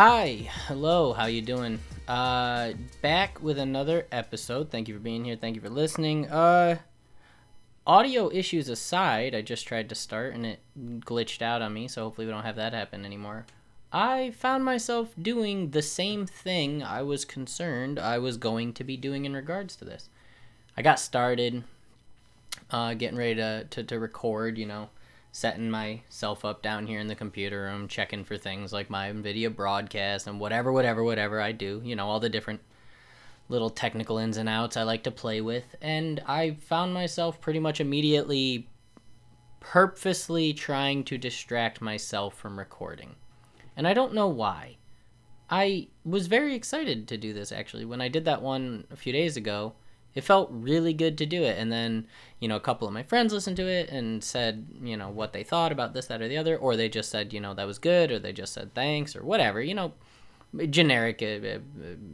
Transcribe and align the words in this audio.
Hi, 0.00 0.48
hello, 0.68 1.12
how 1.12 1.26
you 1.26 1.42
doing? 1.42 1.80
Uh, 2.06 2.74
back 3.02 3.42
with 3.42 3.58
another 3.58 4.06
episode. 4.12 4.70
Thank 4.70 4.86
you 4.86 4.94
for 4.94 5.00
being 5.00 5.24
here. 5.24 5.34
Thank 5.34 5.56
you 5.56 5.60
for 5.60 5.68
listening. 5.68 6.28
Uh, 6.30 6.78
audio 7.84 8.30
issues 8.30 8.68
aside, 8.68 9.34
I 9.34 9.42
just 9.42 9.66
tried 9.66 9.88
to 9.88 9.96
start 9.96 10.34
and 10.34 10.46
it 10.46 10.60
glitched 11.00 11.42
out 11.42 11.62
on 11.62 11.74
me, 11.74 11.88
so 11.88 12.04
hopefully 12.04 12.28
we 12.28 12.32
don't 12.32 12.44
have 12.44 12.54
that 12.54 12.74
happen 12.74 13.04
anymore. 13.04 13.44
I 13.92 14.30
found 14.30 14.64
myself 14.64 15.14
doing 15.20 15.70
the 15.72 15.82
same 15.82 16.26
thing 16.26 16.80
I 16.80 17.02
was 17.02 17.24
concerned 17.24 17.98
I 17.98 18.18
was 18.18 18.36
going 18.36 18.74
to 18.74 18.84
be 18.84 18.96
doing 18.96 19.24
in 19.24 19.34
regards 19.34 19.74
to 19.74 19.84
this. 19.84 20.10
I 20.76 20.82
got 20.82 21.00
started, 21.00 21.64
uh, 22.70 22.94
getting 22.94 23.18
ready 23.18 23.34
to, 23.34 23.66
to, 23.68 23.82
to 23.82 23.98
record, 23.98 24.58
you 24.58 24.66
know, 24.66 24.90
setting 25.32 25.70
myself 25.70 26.44
up 26.44 26.62
down 26.62 26.86
here 26.86 27.00
in 27.00 27.06
the 27.06 27.14
computer 27.14 27.62
room, 27.62 27.88
checking 27.88 28.24
for 28.24 28.36
things 28.36 28.72
like 28.72 28.90
my 28.90 29.10
NVIDIA 29.10 29.54
broadcast 29.54 30.26
and 30.26 30.40
whatever, 30.40 30.72
whatever, 30.72 31.04
whatever 31.04 31.40
I 31.40 31.52
do, 31.52 31.80
you 31.84 31.94
know, 31.94 32.06
all 32.08 32.20
the 32.20 32.28
different 32.28 32.60
little 33.48 33.70
technical 33.70 34.18
ins 34.18 34.36
and 34.36 34.48
outs 34.48 34.76
I 34.76 34.82
like 34.82 35.04
to 35.04 35.10
play 35.10 35.40
with. 35.40 35.76
And 35.80 36.20
I 36.26 36.56
found 36.60 36.92
myself 36.92 37.40
pretty 37.40 37.60
much 37.60 37.80
immediately 37.80 38.68
purposely 39.60 40.52
trying 40.52 41.04
to 41.04 41.18
distract 41.18 41.80
myself 41.80 42.34
from 42.34 42.58
recording. 42.58 43.16
And 43.76 43.86
I 43.86 43.94
don't 43.94 44.14
know 44.14 44.28
why. 44.28 44.76
I 45.50 45.88
was 46.04 46.26
very 46.26 46.54
excited 46.54 47.08
to 47.08 47.16
do 47.16 47.32
this 47.32 47.52
actually. 47.52 47.84
When 47.84 48.00
I 48.00 48.08
did 48.08 48.24
that 48.26 48.42
one 48.42 48.86
a 48.90 48.96
few 48.96 49.12
days 49.12 49.36
ago, 49.36 49.74
it 50.18 50.24
felt 50.24 50.48
really 50.50 50.92
good 50.92 51.16
to 51.18 51.26
do 51.26 51.44
it. 51.44 51.56
And 51.58 51.70
then, 51.70 52.08
you 52.40 52.48
know, 52.48 52.56
a 52.56 52.60
couple 52.60 52.88
of 52.88 52.92
my 52.92 53.04
friends 53.04 53.32
listened 53.32 53.56
to 53.58 53.68
it 53.68 53.88
and 53.88 54.24
said, 54.24 54.66
you 54.82 54.96
know, 54.96 55.10
what 55.10 55.32
they 55.32 55.44
thought 55.44 55.70
about 55.70 55.94
this, 55.94 56.06
that, 56.08 56.20
or 56.20 56.26
the 56.26 56.36
other. 56.36 56.56
Or 56.56 56.74
they 56.74 56.88
just 56.88 57.08
said, 57.08 57.32
you 57.32 57.38
know, 57.38 57.54
that 57.54 57.68
was 57.68 57.78
good. 57.78 58.10
Or 58.10 58.18
they 58.18 58.32
just 58.32 58.52
said 58.52 58.74
thanks 58.74 59.14
or 59.14 59.22
whatever. 59.22 59.62
You 59.62 59.74
know, 59.74 59.92
generic, 60.70 61.22
uh, 61.22 61.46
uh, 61.46 61.58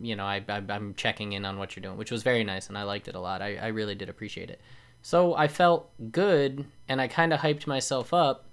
you 0.02 0.14
know, 0.16 0.26
I, 0.26 0.44
I'm 0.46 0.92
checking 0.96 1.32
in 1.32 1.46
on 1.46 1.56
what 1.56 1.74
you're 1.74 1.82
doing, 1.82 1.96
which 1.96 2.10
was 2.10 2.22
very 2.22 2.44
nice. 2.44 2.68
And 2.68 2.76
I 2.76 2.82
liked 2.82 3.08
it 3.08 3.14
a 3.14 3.20
lot. 3.20 3.40
I, 3.40 3.56
I 3.56 3.68
really 3.68 3.94
did 3.94 4.10
appreciate 4.10 4.50
it. 4.50 4.60
So 5.00 5.34
I 5.34 5.48
felt 5.48 5.88
good 6.12 6.66
and 6.86 7.00
I 7.00 7.08
kind 7.08 7.32
of 7.32 7.40
hyped 7.40 7.66
myself 7.66 8.12
up. 8.12 8.44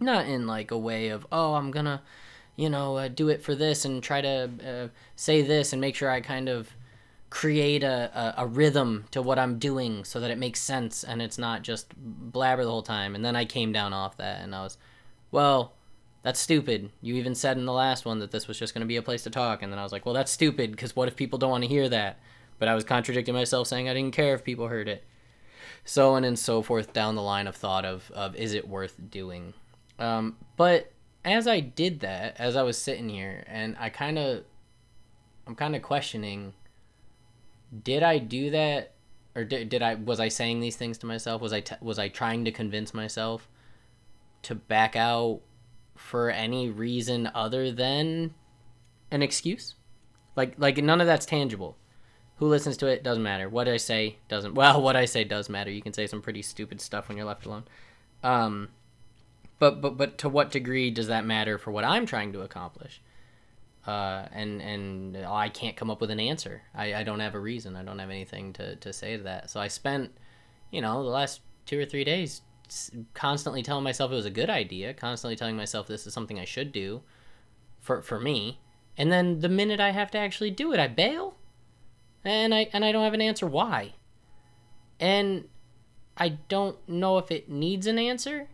Not 0.00 0.26
in 0.26 0.48
like 0.48 0.72
a 0.72 0.78
way 0.78 1.10
of, 1.10 1.28
oh, 1.30 1.54
I'm 1.54 1.72
to 1.72 2.00
you 2.56 2.68
know, 2.68 2.96
uh, 2.96 3.06
do 3.06 3.28
it 3.28 3.40
for 3.40 3.54
this 3.54 3.84
and 3.84 4.02
try 4.02 4.20
to 4.20 4.50
uh, 4.66 4.88
say 5.14 5.42
this 5.42 5.72
and 5.72 5.80
make 5.80 5.94
sure 5.94 6.10
I 6.10 6.20
kind 6.20 6.48
of 6.48 6.74
create 7.30 7.84
a, 7.84 8.34
a, 8.38 8.42
a, 8.42 8.46
rhythm 8.46 9.04
to 9.12 9.22
what 9.22 9.38
I'm 9.38 9.58
doing 9.58 10.04
so 10.04 10.18
that 10.18 10.32
it 10.32 10.38
makes 10.38 10.60
sense 10.60 11.04
and 11.04 11.22
it's 11.22 11.38
not 11.38 11.62
just 11.62 11.94
blabber 11.96 12.64
the 12.64 12.70
whole 12.70 12.82
time. 12.82 13.14
And 13.14 13.24
then 13.24 13.36
I 13.36 13.44
came 13.44 13.72
down 13.72 13.92
off 13.92 14.16
that 14.16 14.42
and 14.42 14.52
I 14.52 14.62
was, 14.62 14.76
well, 15.30 15.74
that's 16.22 16.40
stupid. 16.40 16.90
You 17.00 17.14
even 17.14 17.36
said 17.36 17.56
in 17.56 17.66
the 17.66 17.72
last 17.72 18.04
one 18.04 18.18
that 18.18 18.32
this 18.32 18.48
was 18.48 18.58
just 18.58 18.74
going 18.74 18.80
to 18.80 18.86
be 18.86 18.96
a 18.96 19.02
place 19.02 19.22
to 19.22 19.30
talk. 19.30 19.62
And 19.62 19.72
then 19.72 19.78
I 19.78 19.84
was 19.84 19.92
like, 19.92 20.04
well, 20.04 20.14
that's 20.14 20.32
stupid 20.32 20.72
because 20.72 20.96
what 20.96 21.06
if 21.06 21.14
people 21.14 21.38
don't 21.38 21.50
want 21.50 21.62
to 21.62 21.68
hear 21.68 21.88
that? 21.88 22.18
But 22.58 22.68
I 22.68 22.74
was 22.74 22.84
contradicting 22.84 23.34
myself 23.34 23.68
saying 23.68 23.88
I 23.88 23.94
didn't 23.94 24.14
care 24.14 24.34
if 24.34 24.44
people 24.44 24.66
heard 24.66 24.88
it. 24.88 25.04
So 25.84 26.14
on 26.14 26.24
and 26.24 26.38
so 26.38 26.62
forth 26.62 26.92
down 26.92 27.14
the 27.14 27.22
line 27.22 27.46
of 27.46 27.56
thought 27.56 27.84
of, 27.84 28.10
of 28.10 28.34
is 28.34 28.54
it 28.54 28.68
worth 28.68 28.96
doing? 29.08 29.54
Um, 29.98 30.36
but 30.56 30.92
as 31.24 31.46
I 31.46 31.60
did 31.60 32.00
that, 32.00 32.36
as 32.38 32.56
I 32.56 32.62
was 32.62 32.76
sitting 32.76 33.08
here, 33.08 33.44
and 33.46 33.76
I 33.78 33.88
kind 33.88 34.18
of, 34.18 34.44
I'm 35.46 35.54
kind 35.54 35.74
of 35.74 35.82
questioning, 35.82 36.54
did 37.82 38.02
I 38.02 38.18
do 38.18 38.50
that, 38.50 38.94
or 39.34 39.44
did, 39.44 39.68
did 39.68 39.82
I 39.82 39.94
was 39.94 40.20
I 40.20 40.28
saying 40.28 40.60
these 40.60 40.76
things 40.76 40.98
to 40.98 41.06
myself? 41.06 41.40
Was 41.40 41.52
I 41.52 41.60
t- 41.60 41.76
was 41.80 41.98
I 41.98 42.08
trying 42.08 42.44
to 42.44 42.52
convince 42.52 42.92
myself 42.92 43.48
to 44.42 44.54
back 44.54 44.96
out 44.96 45.40
for 45.94 46.30
any 46.30 46.70
reason 46.70 47.30
other 47.34 47.70
than 47.70 48.34
an 49.10 49.22
excuse? 49.22 49.74
Like 50.36 50.54
like 50.58 50.78
none 50.78 51.00
of 51.00 51.06
that's 51.06 51.26
tangible. 51.26 51.76
Who 52.36 52.46
listens 52.46 52.78
to 52.78 52.86
it 52.86 53.04
doesn't 53.04 53.22
matter. 53.22 53.48
What 53.48 53.68
I 53.68 53.76
say 53.76 54.16
doesn't. 54.28 54.54
Well, 54.54 54.80
what 54.82 54.96
I 54.96 55.04
say 55.04 55.24
does 55.24 55.48
matter. 55.48 55.70
You 55.70 55.82
can 55.82 55.92
say 55.92 56.06
some 56.06 56.22
pretty 56.22 56.42
stupid 56.42 56.80
stuff 56.80 57.08
when 57.08 57.16
you're 57.16 57.26
left 57.26 57.46
alone. 57.46 57.64
Um, 58.22 58.68
but 59.58 59.80
but 59.80 59.96
but 59.96 60.18
to 60.18 60.28
what 60.28 60.50
degree 60.50 60.90
does 60.90 61.06
that 61.06 61.24
matter 61.24 61.58
for 61.58 61.70
what 61.70 61.84
I'm 61.84 62.06
trying 62.06 62.32
to 62.32 62.40
accomplish? 62.40 63.00
Uh, 63.86 64.26
and 64.32 64.60
and 64.60 65.16
I 65.16 65.48
can't 65.48 65.76
come 65.76 65.90
up 65.90 66.00
with 66.00 66.10
an 66.10 66.20
answer. 66.20 66.62
I, 66.74 66.94
I 66.94 67.02
don't 67.02 67.20
have 67.20 67.34
a 67.34 67.40
reason. 67.40 67.76
I 67.76 67.82
don't 67.82 67.98
have 67.98 68.10
anything 68.10 68.52
to, 68.54 68.76
to 68.76 68.92
say 68.92 69.16
to 69.16 69.22
that. 69.22 69.50
So 69.50 69.58
I 69.60 69.68
spent, 69.68 70.12
you 70.70 70.82
know, 70.82 71.02
the 71.02 71.08
last 71.08 71.40
two 71.64 71.80
or 71.80 71.86
three 71.86 72.04
days 72.04 72.42
constantly 73.14 73.62
telling 73.62 73.82
myself 73.82 74.12
it 74.12 74.16
was 74.16 74.26
a 74.26 74.30
good 74.30 74.50
idea, 74.50 74.94
constantly 74.94 75.34
telling 75.34 75.56
myself 75.56 75.86
this 75.86 76.06
is 76.06 76.14
something 76.14 76.38
I 76.38 76.44
should 76.44 76.72
do 76.72 77.02
for 77.80 78.02
for 78.02 78.20
me. 78.20 78.60
And 78.98 79.10
then 79.10 79.40
the 79.40 79.48
minute 79.48 79.80
I 79.80 79.90
have 79.90 80.10
to 80.10 80.18
actually 80.18 80.50
do 80.50 80.72
it, 80.72 80.80
I 80.80 80.86
bail. 80.86 81.36
And 82.22 82.54
I 82.54 82.68
and 82.72 82.84
I 82.84 82.92
don't 82.92 83.04
have 83.04 83.14
an 83.14 83.22
answer 83.22 83.46
why. 83.46 83.94
And 84.98 85.48
I 86.18 86.28
don't 86.48 86.76
know 86.86 87.16
if 87.16 87.30
it 87.30 87.48
needs 87.48 87.86
an 87.86 87.98
answer 87.98 88.48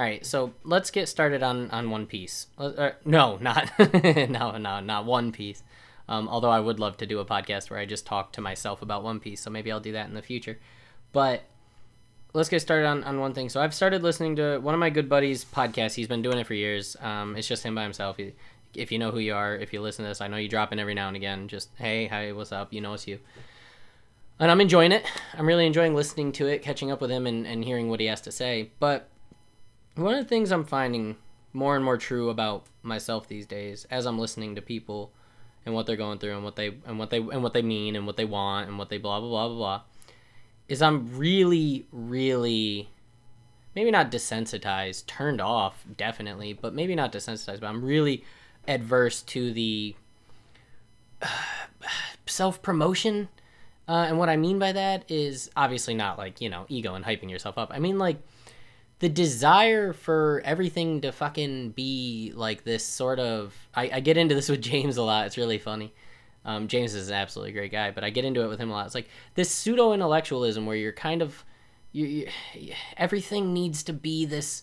all 0.00 0.06
right, 0.06 0.24
so 0.24 0.54
let's 0.64 0.90
get 0.90 1.10
started 1.10 1.42
on 1.42 1.70
on 1.72 1.90
One 1.90 2.06
Piece. 2.06 2.46
Uh, 2.56 2.92
no, 3.04 3.36
not 3.36 3.70
no, 3.92 4.56
no, 4.56 4.80
not 4.80 5.04
One 5.04 5.30
Piece. 5.30 5.62
Um, 6.08 6.26
although 6.26 6.48
I 6.48 6.58
would 6.58 6.80
love 6.80 6.96
to 6.96 7.06
do 7.06 7.18
a 7.18 7.24
podcast 7.26 7.68
where 7.68 7.78
I 7.78 7.84
just 7.84 8.06
talk 8.06 8.32
to 8.32 8.40
myself 8.40 8.80
about 8.80 9.04
One 9.04 9.20
Piece, 9.20 9.42
so 9.42 9.50
maybe 9.50 9.70
I'll 9.70 9.78
do 9.78 9.92
that 9.92 10.08
in 10.08 10.14
the 10.14 10.22
future. 10.22 10.58
But 11.12 11.42
let's 12.32 12.48
get 12.48 12.60
started 12.60 12.86
on, 12.86 13.04
on 13.04 13.20
one 13.20 13.34
thing. 13.34 13.50
So 13.50 13.60
I've 13.60 13.74
started 13.74 14.02
listening 14.02 14.36
to 14.36 14.56
one 14.60 14.72
of 14.72 14.80
my 14.80 14.88
good 14.88 15.06
buddies' 15.06 15.44
podcasts. 15.44 15.96
He's 15.96 16.08
been 16.08 16.22
doing 16.22 16.38
it 16.38 16.46
for 16.46 16.54
years. 16.54 16.96
Um, 17.02 17.36
it's 17.36 17.46
just 17.46 17.62
him 17.62 17.74
by 17.74 17.82
himself. 17.82 18.16
He, 18.16 18.32
if 18.74 18.90
you 18.90 18.98
know 18.98 19.10
who 19.10 19.18
you 19.18 19.34
are, 19.34 19.54
if 19.54 19.74
you 19.74 19.82
listen 19.82 20.06
to 20.06 20.08
this, 20.08 20.22
I 20.22 20.28
know 20.28 20.38
you 20.38 20.48
drop 20.48 20.72
in 20.72 20.78
every 20.78 20.94
now 20.94 21.08
and 21.08 21.16
again. 21.16 21.46
Just 21.46 21.68
hey, 21.76 22.06
hi, 22.06 22.32
what's 22.32 22.52
up? 22.52 22.72
You 22.72 22.80
know 22.80 22.94
it's 22.94 23.06
you. 23.06 23.18
And 24.38 24.50
I'm 24.50 24.62
enjoying 24.62 24.92
it. 24.92 25.04
I'm 25.34 25.46
really 25.46 25.66
enjoying 25.66 25.94
listening 25.94 26.32
to 26.32 26.46
it, 26.46 26.62
catching 26.62 26.90
up 26.90 27.02
with 27.02 27.10
him, 27.10 27.26
and, 27.26 27.46
and 27.46 27.62
hearing 27.62 27.90
what 27.90 28.00
he 28.00 28.06
has 28.06 28.22
to 28.22 28.32
say. 28.32 28.70
But 28.80 29.09
one 29.94 30.14
of 30.14 30.24
the 30.24 30.28
things 30.28 30.50
I'm 30.50 30.64
finding 30.64 31.16
more 31.52 31.76
and 31.76 31.84
more 31.84 31.96
true 31.96 32.30
about 32.30 32.66
myself 32.82 33.28
these 33.28 33.46
days 33.46 33.86
as 33.90 34.06
I'm 34.06 34.18
listening 34.18 34.54
to 34.54 34.62
people 34.62 35.12
and 35.66 35.74
what 35.74 35.86
they're 35.86 35.96
going 35.96 36.18
through 36.18 36.34
and 36.34 36.44
what 36.44 36.56
they 36.56 36.74
and 36.86 36.98
what 36.98 37.10
they 37.10 37.18
and 37.18 37.42
what 37.42 37.52
they 37.52 37.62
mean 37.62 37.96
and 37.96 38.06
what 38.06 38.16
they 38.16 38.24
want 38.24 38.68
and 38.68 38.78
what 38.78 38.88
they 38.88 38.98
blah 38.98 39.20
blah 39.20 39.28
blah 39.28 39.48
blah 39.48 39.56
blah 39.56 39.80
is 40.68 40.80
I'm 40.80 41.16
really 41.18 41.86
really 41.92 42.88
maybe 43.74 43.90
not 43.90 44.10
desensitized, 44.10 45.06
turned 45.06 45.40
off 45.40 45.84
definitely, 45.96 46.52
but 46.52 46.74
maybe 46.74 46.94
not 46.94 47.12
desensitized, 47.12 47.60
but 47.60 47.68
I'm 47.68 47.84
really 47.84 48.24
adverse 48.66 49.22
to 49.22 49.52
the 49.52 49.94
uh, 51.22 51.28
self-promotion 52.26 53.28
uh, 53.90 54.06
and 54.06 54.18
what 54.20 54.28
I 54.28 54.36
mean 54.36 54.60
by 54.60 54.70
that 54.70 55.10
is 55.10 55.50
obviously 55.56 55.94
not 55.94 56.16
like, 56.16 56.40
you 56.40 56.48
know, 56.48 56.64
ego 56.68 56.94
and 56.94 57.04
hyping 57.04 57.28
yourself 57.28 57.58
up. 57.58 57.72
I 57.74 57.80
mean 57.80 57.98
like 57.98 58.18
the 59.00 59.08
desire 59.08 59.92
for 59.92 60.42
everything 60.44 61.00
to 61.00 61.10
fucking 61.10 61.70
be 61.70 62.32
like 62.36 62.64
this 62.64 62.84
sort 62.84 63.18
of 63.18 63.54
I, 63.74 63.90
I 63.94 64.00
get 64.00 64.16
into 64.16 64.34
this 64.34 64.48
with 64.48 64.60
James 64.70 64.96
a 64.96 65.02
lot. 65.02 65.26
It's 65.26 65.36
really 65.36 65.58
funny. 65.58 65.92
Um, 66.44 66.68
James 66.68 66.94
is 66.94 67.08
an 67.08 67.14
absolutely 67.14 67.52
great 67.52 67.72
guy, 67.72 67.90
but 67.90 68.04
I 68.04 68.10
get 68.10 68.24
into 68.24 68.42
it 68.42 68.48
with 68.48 68.58
him 68.58 68.70
a 68.70 68.72
lot. 68.72 68.86
It's 68.86 68.94
like 68.94 69.08
this 69.34 69.50
pseudo 69.50 69.92
intellectualism 69.92 70.64
where 70.64 70.76
you're 70.76 70.92
kind 70.92 71.20
of 71.20 71.44
you, 71.92 72.26
you, 72.54 72.74
everything 72.96 73.52
needs 73.52 73.82
to 73.84 73.92
be 73.92 74.24
this 74.24 74.62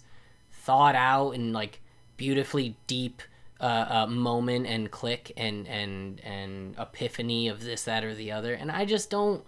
thought 0.52 0.96
out 0.96 1.32
and 1.32 1.52
like 1.52 1.82
beautifully 2.16 2.78
deep 2.88 3.22
uh, 3.60 3.86
uh, 3.90 4.08
moment 4.08 4.68
and 4.68 4.92
click 4.92 5.32
and 5.36 5.68
and 5.68 6.20
and 6.22 6.76
epiphany 6.78 7.48
of 7.48 7.64
this 7.64 7.84
that 7.84 8.04
or 8.04 8.14
the 8.14 8.32
other, 8.32 8.54
and 8.54 8.72
I 8.72 8.86
just 8.86 9.10
don't 9.10 9.44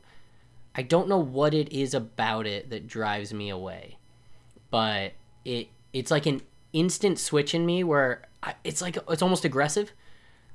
I 0.74 0.81
don't 0.81 1.07
know 1.07 1.19
what 1.19 1.53
it 1.53 1.71
is 1.71 1.94
about 1.94 2.47
it 2.47 2.71
that 2.71 2.88
drives 2.88 3.33
me 3.33 3.50
away 3.50 3.99
but 4.71 5.13
it 5.45 5.69
it's 5.94 6.12
like 6.12 6.25
an 6.25 6.42
instant 6.74 7.19
switch 7.19 7.54
in 7.54 7.66
me 7.66 7.83
where 7.83 8.24
I, 8.44 8.56
it's 8.63 8.81
like 8.81 8.98
it's 9.10 9.21
almost 9.21 9.45
aggressive. 9.45 9.92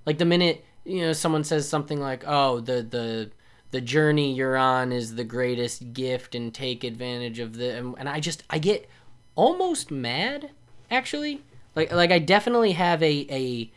Like 0.06 0.18
the 0.18 0.24
minute 0.24 0.64
you 0.84 1.02
know 1.02 1.12
someone 1.12 1.44
says 1.44 1.68
something 1.68 2.00
like, 2.00 2.24
"Oh, 2.26 2.60
the 2.60 2.82
the 2.82 3.30
the 3.70 3.80
journey 3.80 4.32
you're 4.32 4.56
on 4.56 4.92
is 4.92 5.16
the 5.16 5.24
greatest 5.24 5.92
gift 5.92 6.34
and 6.34 6.52
take 6.54 6.84
advantage 6.84 7.38
of 7.38 7.56
the," 7.56 7.76
and, 7.76 7.94
and 7.98 8.08
I 8.08 8.20
just 8.20 8.44
I 8.50 8.58
get 8.58 8.88
almost 9.34 9.90
mad 9.90 10.50
actually. 10.90 11.42
Like 11.74 11.92
like 11.92 12.12
I 12.12 12.18
definitely 12.18 12.72
have 12.72 13.02
a 13.02 13.26
a 13.30 13.72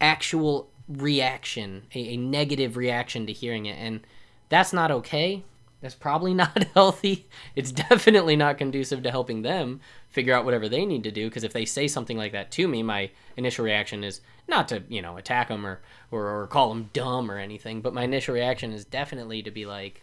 actual 0.00 0.70
reaction, 0.88 1.84
a, 1.94 2.14
a 2.14 2.16
negative 2.16 2.76
reaction 2.76 3.26
to 3.26 3.32
hearing 3.32 3.66
it, 3.66 3.78
and 3.78 4.00
that's 4.48 4.72
not 4.72 4.90
okay 4.90 5.44
that's 5.82 5.94
probably 5.94 6.32
not 6.42 6.64
healthy. 6.74 7.28
It's 7.54 7.72
definitely 7.72 8.36
not 8.36 8.56
conducive 8.56 9.02
to 9.02 9.10
helping 9.10 9.42
them 9.42 9.80
figure 10.08 10.32
out 10.34 10.44
whatever 10.44 10.68
they 10.68 10.86
need 10.86 11.02
to 11.02 11.10
do. 11.10 11.28
Because 11.28 11.44
if 11.44 11.52
they 11.52 11.64
say 11.66 11.88
something 11.88 12.16
like 12.16 12.32
that 12.32 12.50
to 12.52 12.66
me, 12.68 12.82
my 12.82 13.10
initial 13.36 13.64
reaction 13.64 14.04
is 14.04 14.20
not 14.48 14.68
to, 14.68 14.82
you 14.88 15.02
know, 15.02 15.16
attack 15.18 15.48
them 15.48 15.66
or, 15.66 15.80
or, 16.10 16.42
or 16.42 16.46
call 16.46 16.68
them 16.70 16.88
dumb 16.92 17.30
or 17.30 17.38
anything. 17.38 17.82
But 17.82 17.92
my 17.94 18.04
initial 18.04 18.34
reaction 18.34 18.72
is 18.72 18.84
definitely 18.84 19.42
to 19.42 19.50
be 19.50 19.66
like, 19.66 20.00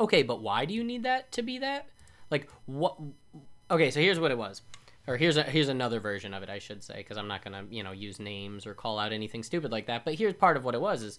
okay, 0.00 0.22
but 0.22 0.42
why 0.42 0.64
do 0.64 0.74
you 0.74 0.82
need 0.84 1.04
that 1.04 1.30
to 1.32 1.42
be 1.42 1.58
that? 1.58 1.86
Like, 2.30 2.48
what? 2.66 2.96
Okay, 3.70 3.90
so 3.90 4.00
here's 4.00 4.18
what 4.18 4.30
it 4.30 4.38
was. 4.38 4.62
or 5.06 5.16
here's 5.16 5.36
a, 5.36 5.42
here's 5.44 5.68
another 5.68 6.00
version 6.00 6.34
of 6.34 6.42
it, 6.42 6.50
I 6.50 6.58
should 6.58 6.82
say, 6.82 6.96
because 6.96 7.16
I'm 7.16 7.28
not 7.28 7.44
gonna 7.44 7.64
you 7.70 7.82
know 7.82 7.92
use 7.92 8.18
names 8.18 8.66
or 8.66 8.74
call 8.74 8.98
out 8.98 9.12
anything 9.12 9.42
stupid 9.42 9.70
like 9.70 9.86
that. 9.86 10.04
But 10.04 10.14
here's 10.14 10.34
part 10.34 10.56
of 10.56 10.64
what 10.64 10.74
it 10.74 10.80
was 10.80 11.02
is, 11.02 11.18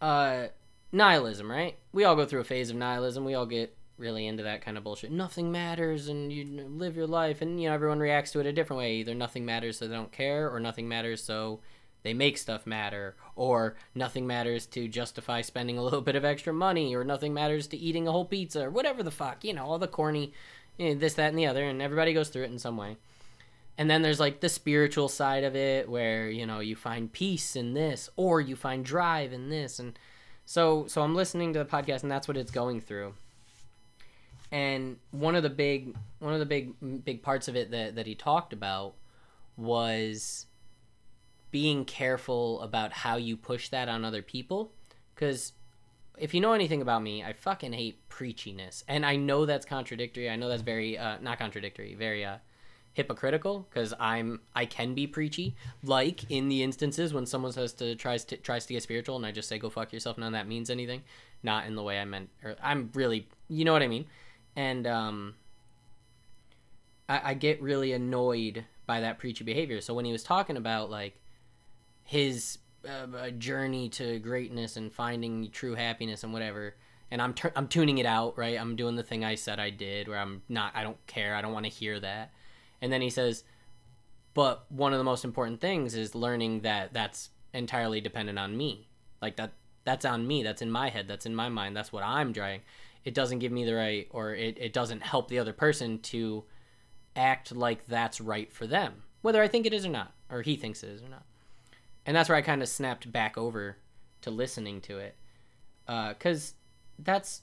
uh, 0.00 0.46
nihilism, 0.92 1.50
right? 1.50 1.76
We 1.92 2.04
all 2.04 2.14
go 2.14 2.26
through 2.26 2.40
a 2.40 2.44
phase 2.44 2.70
of 2.70 2.76
nihilism. 2.76 3.24
We 3.24 3.34
all 3.34 3.46
get 3.46 3.76
really 3.96 4.26
into 4.26 4.42
that 4.42 4.62
kind 4.62 4.76
of 4.76 4.84
bullshit. 4.84 5.10
Nothing 5.10 5.50
matters, 5.50 6.08
and 6.08 6.32
you 6.32 6.44
live 6.68 6.96
your 6.96 7.06
life, 7.06 7.40
and 7.40 7.60
you 7.60 7.68
know 7.68 7.74
everyone 7.74 8.00
reacts 8.00 8.32
to 8.32 8.40
it 8.40 8.46
a 8.46 8.52
different 8.52 8.78
way. 8.78 8.94
Either 8.96 9.14
nothing 9.14 9.44
matters, 9.44 9.78
so 9.78 9.88
they 9.88 9.94
don't 9.94 10.12
care, 10.12 10.50
or 10.50 10.60
nothing 10.60 10.88
matters, 10.88 11.22
so 11.22 11.60
they 12.02 12.12
make 12.12 12.36
stuff 12.36 12.66
matter, 12.66 13.16
or 13.36 13.76
nothing 13.94 14.26
matters 14.26 14.66
to 14.66 14.88
justify 14.88 15.40
spending 15.40 15.78
a 15.78 15.82
little 15.84 16.00
bit 16.00 16.16
of 16.16 16.24
extra 16.24 16.52
money, 16.52 16.94
or 16.94 17.04
nothing 17.04 17.32
matters 17.32 17.66
to 17.68 17.76
eating 17.76 18.06
a 18.06 18.12
whole 18.12 18.24
pizza, 18.24 18.66
or 18.66 18.70
whatever 18.70 19.02
the 19.02 19.10
fuck, 19.10 19.44
you 19.44 19.54
know, 19.54 19.64
all 19.64 19.78
the 19.78 19.88
corny, 19.88 20.32
you 20.78 20.88
know, 20.88 20.94
this, 20.94 21.14
that, 21.14 21.28
and 21.28 21.38
the 21.38 21.46
other, 21.46 21.64
and 21.64 21.80
everybody 21.80 22.12
goes 22.12 22.28
through 22.28 22.44
it 22.44 22.50
in 22.50 22.58
some 22.58 22.76
way. 22.76 22.96
And 23.78 23.88
then 23.88 24.02
there's 24.02 24.20
like 24.20 24.40
the 24.40 24.50
spiritual 24.50 25.08
side 25.08 25.44
of 25.44 25.56
it, 25.56 25.88
where 25.88 26.28
you 26.28 26.44
know 26.44 26.60
you 26.60 26.76
find 26.76 27.12
peace 27.12 27.56
in 27.56 27.72
this, 27.72 28.10
or 28.16 28.40
you 28.40 28.56
find 28.56 28.84
drive 28.84 29.32
in 29.32 29.48
this, 29.48 29.78
and 29.78 29.98
so 30.44 30.86
so 30.86 31.02
I'm 31.02 31.14
listening 31.14 31.52
to 31.52 31.58
the 31.58 31.64
podcast, 31.64 32.02
and 32.02 32.10
that's 32.10 32.28
what 32.28 32.36
it's 32.36 32.50
going 32.50 32.80
through. 32.80 33.14
And 34.50 34.98
one 35.10 35.34
of 35.34 35.42
the 35.42 35.50
big 35.50 35.94
one 36.18 36.34
of 36.34 36.40
the 36.40 36.46
big 36.46 37.04
big 37.04 37.22
parts 37.22 37.48
of 37.48 37.56
it 37.56 37.70
that 37.70 37.94
that 37.96 38.06
he 38.06 38.14
talked 38.14 38.52
about 38.52 38.94
was 39.56 40.46
being 41.50 41.84
careful 41.84 42.60
about 42.62 42.92
how 42.92 43.16
you 43.16 43.36
push 43.36 43.68
that 43.68 43.88
on 43.88 44.04
other 44.04 44.22
people. 44.22 44.72
Because 45.14 45.52
if 46.18 46.34
you 46.34 46.40
know 46.40 46.52
anything 46.52 46.82
about 46.82 47.02
me 47.02 47.24
i 47.24 47.32
fucking 47.32 47.72
hate 47.72 48.06
preachiness. 48.08 48.84
And 48.86 49.06
i 49.06 49.16
know 49.16 49.46
that's 49.46 49.64
contradictory. 49.64 50.28
I 50.28 50.36
know 50.36 50.48
that's 50.48 50.62
very 50.62 50.98
uh, 50.98 51.18
not 51.20 51.38
contradictory 51.38 51.94
very 51.94 52.24
uh, 52.24 52.36
hypocritical 52.94 53.66
because 53.68 53.94
i'm 53.98 54.40
i 54.54 54.66
can 54.66 54.94
be 54.94 55.06
preachy 55.06 55.54
like 55.82 56.30
in 56.30 56.48
the 56.48 56.62
instances 56.62 57.14
when 57.14 57.24
someone 57.24 57.52
says 57.52 57.72
to 57.72 57.94
tries 57.94 58.24
to 58.24 58.36
tries 58.36 58.66
to 58.66 58.74
get 58.74 58.82
spiritual 58.82 59.16
and 59.16 59.24
i 59.24 59.30
just 59.30 59.48
say 59.48 59.58
go 59.58 59.70
fuck 59.70 59.92
yourself 59.92 60.18
none 60.18 60.28
of 60.28 60.32
that 60.32 60.46
means 60.46 60.68
anything 60.68 61.02
not 61.42 61.66
in 61.66 61.74
the 61.74 61.82
way 61.82 61.98
i 61.98 62.04
meant 62.04 62.28
or 62.44 62.54
i'm 62.62 62.90
really 62.94 63.26
you 63.48 63.64
know 63.64 63.72
what 63.72 63.82
i 63.82 63.88
mean 63.88 64.04
and 64.56 64.86
um 64.86 65.34
I, 67.08 67.30
I 67.30 67.34
get 67.34 67.62
really 67.62 67.92
annoyed 67.92 68.64
by 68.86 69.00
that 69.00 69.18
preachy 69.18 69.44
behavior 69.44 69.80
so 69.80 69.94
when 69.94 70.04
he 70.04 70.12
was 70.12 70.22
talking 70.22 70.56
about 70.56 70.90
like 70.90 71.18
his 72.04 72.58
uh, 72.86 73.30
journey 73.30 73.88
to 73.88 74.18
greatness 74.18 74.76
and 74.76 74.92
finding 74.92 75.50
true 75.50 75.74
happiness 75.74 76.24
and 76.24 76.32
whatever 76.32 76.74
and 77.12 77.20
I'm 77.20 77.34
I'm 77.54 77.68
tuning 77.68 77.98
it 77.98 78.06
out, 78.06 78.38
right? 78.38 78.58
I'm 78.58 78.74
doing 78.74 78.96
the 78.96 79.02
thing 79.02 79.22
I 79.22 79.34
said 79.34 79.60
I 79.60 79.68
did 79.68 80.08
where 80.08 80.18
I'm 80.18 80.40
not 80.48 80.72
I 80.74 80.82
don't 80.82 81.06
care. 81.06 81.34
I 81.34 81.42
don't 81.42 81.52
want 81.52 81.66
to 81.66 81.70
hear 81.70 82.00
that. 82.00 82.32
And 82.82 82.92
then 82.92 83.00
he 83.00 83.08
says, 83.08 83.44
"But 84.34 84.70
one 84.70 84.92
of 84.92 84.98
the 84.98 85.04
most 85.04 85.24
important 85.24 85.62
things 85.62 85.94
is 85.94 86.14
learning 86.14 86.60
that 86.60 86.92
that's 86.92 87.30
entirely 87.54 88.02
dependent 88.02 88.38
on 88.38 88.56
me. 88.56 88.88
Like 89.22 89.36
that 89.36 89.52
that's 89.84 90.04
on 90.04 90.26
me. 90.26 90.42
That's 90.42 90.60
in 90.60 90.70
my 90.70 90.90
head. 90.90 91.08
That's 91.08 91.24
in 91.24 91.34
my 91.34 91.48
mind. 91.48 91.74
That's 91.74 91.92
what 91.92 92.04
I'm 92.04 92.32
driving. 92.32 92.60
It 93.04 93.14
doesn't 93.14 93.38
give 93.38 93.50
me 93.50 93.64
the 93.64 93.74
right 93.74 94.08
or 94.10 94.34
it, 94.34 94.58
it 94.60 94.74
doesn't 94.74 95.02
help 95.02 95.28
the 95.28 95.38
other 95.38 95.54
person 95.54 96.00
to 96.00 96.44
act 97.16 97.54
like 97.54 97.86
that's 97.86 98.20
right 98.20 98.52
for 98.52 98.66
them. 98.66 99.02
Whether 99.22 99.42
I 99.42 99.48
think 99.48 99.64
it 99.64 99.72
is 99.72 99.86
or 99.86 99.90
not, 99.90 100.12
or 100.30 100.42
he 100.42 100.56
thinks 100.56 100.82
it 100.82 100.90
is 100.90 101.02
or 101.02 101.08
not 101.08 101.24
and 102.04 102.16
that's 102.16 102.28
where 102.28 102.38
I 102.38 102.42
kind 102.42 102.62
of 102.62 102.68
snapped 102.68 103.10
back 103.10 103.38
over 103.38 103.76
to 104.22 104.30
listening 104.30 104.80
to 104.82 104.98
it, 104.98 105.16
because 105.86 106.52
uh, 106.52 107.02
that's 107.04 107.42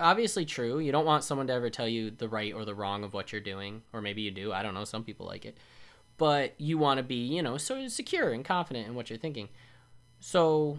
obviously 0.00 0.44
true. 0.44 0.78
You 0.78 0.92
don't 0.92 1.06
want 1.06 1.24
someone 1.24 1.46
to 1.48 1.52
ever 1.52 1.70
tell 1.70 1.88
you 1.88 2.10
the 2.10 2.28
right 2.28 2.52
or 2.54 2.64
the 2.64 2.74
wrong 2.74 3.04
of 3.04 3.14
what 3.14 3.32
you're 3.32 3.40
doing, 3.40 3.82
or 3.92 4.00
maybe 4.00 4.22
you 4.22 4.30
do. 4.30 4.52
I 4.52 4.62
don't 4.62 4.74
know. 4.74 4.84
Some 4.84 5.04
people 5.04 5.26
like 5.26 5.44
it, 5.44 5.56
but 6.16 6.54
you 6.58 6.78
want 6.78 6.98
to 6.98 7.02
be, 7.02 7.26
you 7.26 7.42
know, 7.42 7.56
so 7.56 7.88
secure 7.88 8.30
and 8.30 8.44
confident 8.44 8.86
in 8.86 8.94
what 8.94 9.10
you're 9.10 9.18
thinking. 9.18 9.48
So, 10.20 10.78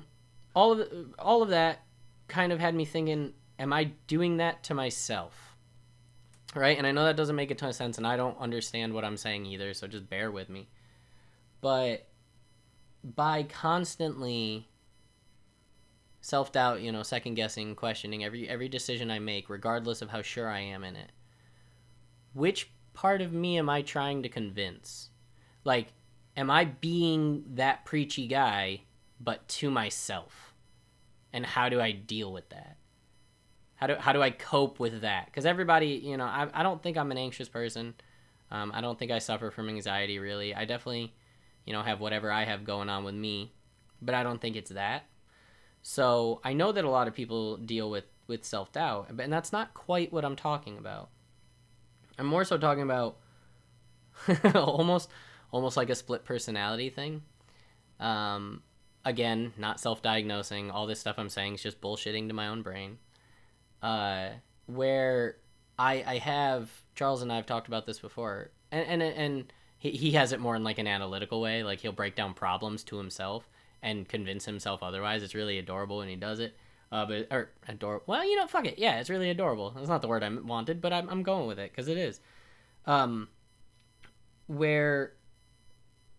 all 0.55 0.73
of 0.73 0.87
all 1.17 1.41
of 1.41 1.49
that 1.49 1.83
kind 2.27 2.51
of 2.51 2.59
had 2.59 2.75
me 2.75 2.85
thinking, 2.85 3.33
am 3.57 3.73
I 3.73 3.91
doing 4.07 4.37
that 4.37 4.63
to 4.65 4.73
myself? 4.73 5.55
Right? 6.55 6.77
And 6.77 6.87
I 6.87 6.91
know 6.91 7.05
that 7.05 7.15
doesn't 7.15 7.35
make 7.35 7.51
a 7.51 7.55
ton 7.55 7.69
of 7.69 7.75
sense, 7.75 7.97
and 7.97 8.07
I 8.07 8.17
don't 8.17 8.37
understand 8.39 8.93
what 8.93 9.05
I'm 9.05 9.17
saying 9.17 9.45
either. 9.45 9.73
So 9.73 9.87
just 9.87 10.09
bear 10.09 10.31
with 10.31 10.49
me. 10.49 10.67
But 11.61 12.07
by 13.03 13.43
constantly 13.43 14.68
self 16.21 16.51
doubt, 16.51 16.81
you 16.81 16.91
know, 16.91 17.03
second 17.03 17.35
guessing, 17.35 17.75
questioning 17.75 18.23
every 18.23 18.47
every 18.47 18.69
decision 18.69 19.11
I 19.11 19.19
make, 19.19 19.49
regardless 19.49 20.01
of 20.01 20.09
how 20.09 20.21
sure 20.21 20.49
I 20.49 20.59
am 20.59 20.83
in 20.83 20.95
it. 20.95 21.11
Which 22.33 22.71
part 22.93 23.21
of 23.21 23.33
me 23.33 23.57
am 23.57 23.69
I 23.69 23.81
trying 23.81 24.23
to 24.23 24.29
convince? 24.29 25.09
Like, 25.63 25.93
am 26.37 26.49
I 26.49 26.65
being 26.65 27.43
that 27.55 27.85
preachy 27.85 28.27
guy, 28.27 28.81
but 29.19 29.47
to 29.49 29.71
myself? 29.71 30.53
And 31.31 31.45
how 31.45 31.69
do 31.69 31.79
I 31.79 31.91
deal 31.91 32.33
with 32.33 32.49
that? 32.49 32.77
How 33.75 33.87
do 33.87 33.95
how 33.95 34.13
do 34.13 34.21
I 34.21 34.31
cope 34.31 34.79
with 34.79 35.01
that? 35.01 35.27
Because 35.27 35.45
everybody, 35.45 36.01
you 36.03 36.17
know, 36.17 36.25
I 36.25 36.47
I 36.53 36.63
don't 36.63 36.81
think 36.81 36.97
I'm 36.97 37.11
an 37.11 37.17
anxious 37.17 37.49
person. 37.49 37.95
Um, 38.51 38.71
I 38.73 38.81
don't 38.81 38.97
think 38.97 39.11
I 39.11 39.19
suffer 39.19 39.51
from 39.51 39.69
anxiety 39.69 40.17
really. 40.17 40.55
I 40.55 40.65
definitely 40.65 41.13
you 41.69 41.73
know, 41.73 41.83
have 41.83 41.99
whatever 41.99 42.31
I 42.31 42.45
have 42.45 42.63
going 42.63 42.89
on 42.89 43.03
with 43.03 43.13
me, 43.13 43.53
but 44.01 44.15
I 44.15 44.23
don't 44.23 44.41
think 44.41 44.55
it's 44.55 44.71
that. 44.71 45.03
So 45.81 46.41
I 46.43 46.53
know 46.53 46.71
that 46.71 46.83
a 46.83 46.89
lot 46.89 47.07
of 47.07 47.13
people 47.13 47.57
deal 47.57 47.89
with 47.89 48.05
with 48.27 48.45
self 48.45 48.71
doubt, 48.71 49.09
and 49.17 49.31
that's 49.31 49.51
not 49.51 49.73
quite 49.73 50.13
what 50.13 50.23
I'm 50.23 50.35
talking 50.35 50.77
about. 50.77 51.09
I'm 52.17 52.25
more 52.25 52.43
so 52.43 52.57
talking 52.57 52.83
about 52.83 53.17
almost 54.55 55.09
almost 55.51 55.77
like 55.77 55.89
a 55.89 55.95
split 55.95 56.25
personality 56.25 56.89
thing. 56.89 57.23
Um, 57.99 58.61
again, 59.05 59.53
not 59.57 59.79
self 59.79 60.01
diagnosing. 60.01 60.71
All 60.71 60.85
this 60.85 60.99
stuff 60.99 61.15
I'm 61.17 61.29
saying 61.29 61.55
is 61.55 61.63
just 61.63 61.81
bullshitting 61.81 62.27
to 62.27 62.33
my 62.33 62.47
own 62.47 62.61
brain. 62.61 62.97
Uh, 63.81 64.29
where 64.67 65.37
I 65.77 66.03
I 66.05 66.17
have 66.17 66.69
Charles 66.95 67.21
and 67.21 67.31
I 67.31 67.37
have 67.37 67.45
talked 67.45 67.67
about 67.67 67.85
this 67.85 67.99
before, 67.99 68.51
and 68.71 69.01
and 69.01 69.01
and 69.01 69.53
he, 69.79 69.91
he 69.91 70.11
has 70.11 70.31
it 70.33 70.39
more 70.39 70.55
in 70.55 70.63
like 70.63 70.77
an 70.77 70.87
analytical 70.87 71.41
way 71.41 71.63
like 71.63 71.79
he'll 71.79 71.91
break 71.91 72.15
down 72.15 72.33
problems 72.33 72.83
to 72.83 72.97
himself 72.97 73.49
and 73.81 74.07
convince 74.07 74.45
himself 74.45 74.83
otherwise 74.83 75.23
it's 75.23 75.35
really 75.35 75.57
adorable 75.57 75.97
when 75.97 76.07
he 76.07 76.15
does 76.15 76.39
it. 76.39 76.55
Uh, 76.91 77.05
but 77.05 77.27
or 77.29 77.51
adorable 77.67 78.03
well 78.07 78.27
you 78.27 78.35
know 78.35 78.47
fuck 78.47 78.65
it. 78.65 78.79
Yeah 78.79 78.99
it's 78.99 79.09
really 79.09 79.29
adorable. 79.29 79.71
That's 79.71 79.87
not 79.89 80.01
the 80.01 80.07
word 80.07 80.23
i 80.23 80.29
wanted 80.29 80.81
but 80.81 80.91
i'm, 80.91 81.07
I'm 81.09 81.23
going 81.23 81.47
with 81.47 81.59
it 81.59 81.71
because 81.71 81.87
it 81.87 81.97
is. 81.97 82.19
Um 82.85 83.27
where 84.47 85.13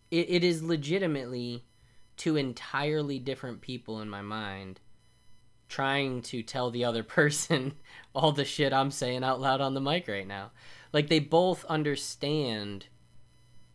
it, 0.09 0.29
it 0.29 0.43
is 0.43 0.63
legitimately 0.63 1.65
two 2.15 2.37
entirely 2.37 3.19
different 3.19 3.61
people 3.61 3.99
in 3.99 4.09
my 4.09 4.21
mind 4.21 4.79
trying 5.67 6.21
to 6.21 6.43
tell 6.43 6.69
the 6.69 6.85
other 6.85 7.03
person 7.17 7.73
all 8.13 8.31
the 8.31 8.45
shit 8.45 8.71
i'm 8.71 8.91
saying 8.91 9.23
out 9.23 9.41
loud 9.41 9.61
on 9.61 9.73
the 9.73 9.81
mic 9.81 10.07
right 10.07 10.27
now. 10.27 10.51
Like 10.93 11.07
they 11.07 11.19
both 11.19 11.65
understand 11.65 12.87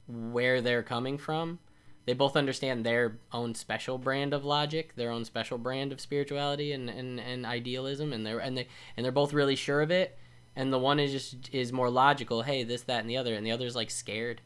where 0.07 0.61
they're 0.61 0.83
coming 0.83 1.19
from. 1.19 1.59
They 2.07 2.13
both 2.13 2.37
understand 2.37 2.87
their 2.87 3.19
own 3.33 3.57
special 3.57 3.99
brand 3.99 4.33
of 4.33 4.45
logic, 4.45 4.95
their 4.95 5.11
own 5.11 5.25
special 5.25 5.59
brand 5.59 5.91
of 5.91 6.01
spirituality 6.01 6.71
and, 6.73 6.89
and, 6.89 7.19
and 7.19 7.45
idealism, 7.45 8.13
and 8.13 8.25
they're 8.25 8.39
and 8.39 8.57
they 8.57 8.69
and 8.97 9.05
they're 9.05 9.13
both 9.13 9.33
really 9.33 9.57
sure 9.57 9.83
of 9.83 9.91
it. 9.91 10.17
And 10.55 10.73
the 10.73 10.79
one 10.79 11.01
is 11.01 11.11
just 11.11 11.53
is 11.53 11.73
more 11.73 11.91
logical. 11.91 12.43
Hey, 12.43 12.63
this, 12.63 12.83
that, 12.83 13.01
and 13.01 13.11
the 13.11 13.17
other, 13.17 13.35
and 13.35 13.45
the 13.45 13.51
other's 13.51 13.75
like 13.75 13.91
scared. 13.91 14.41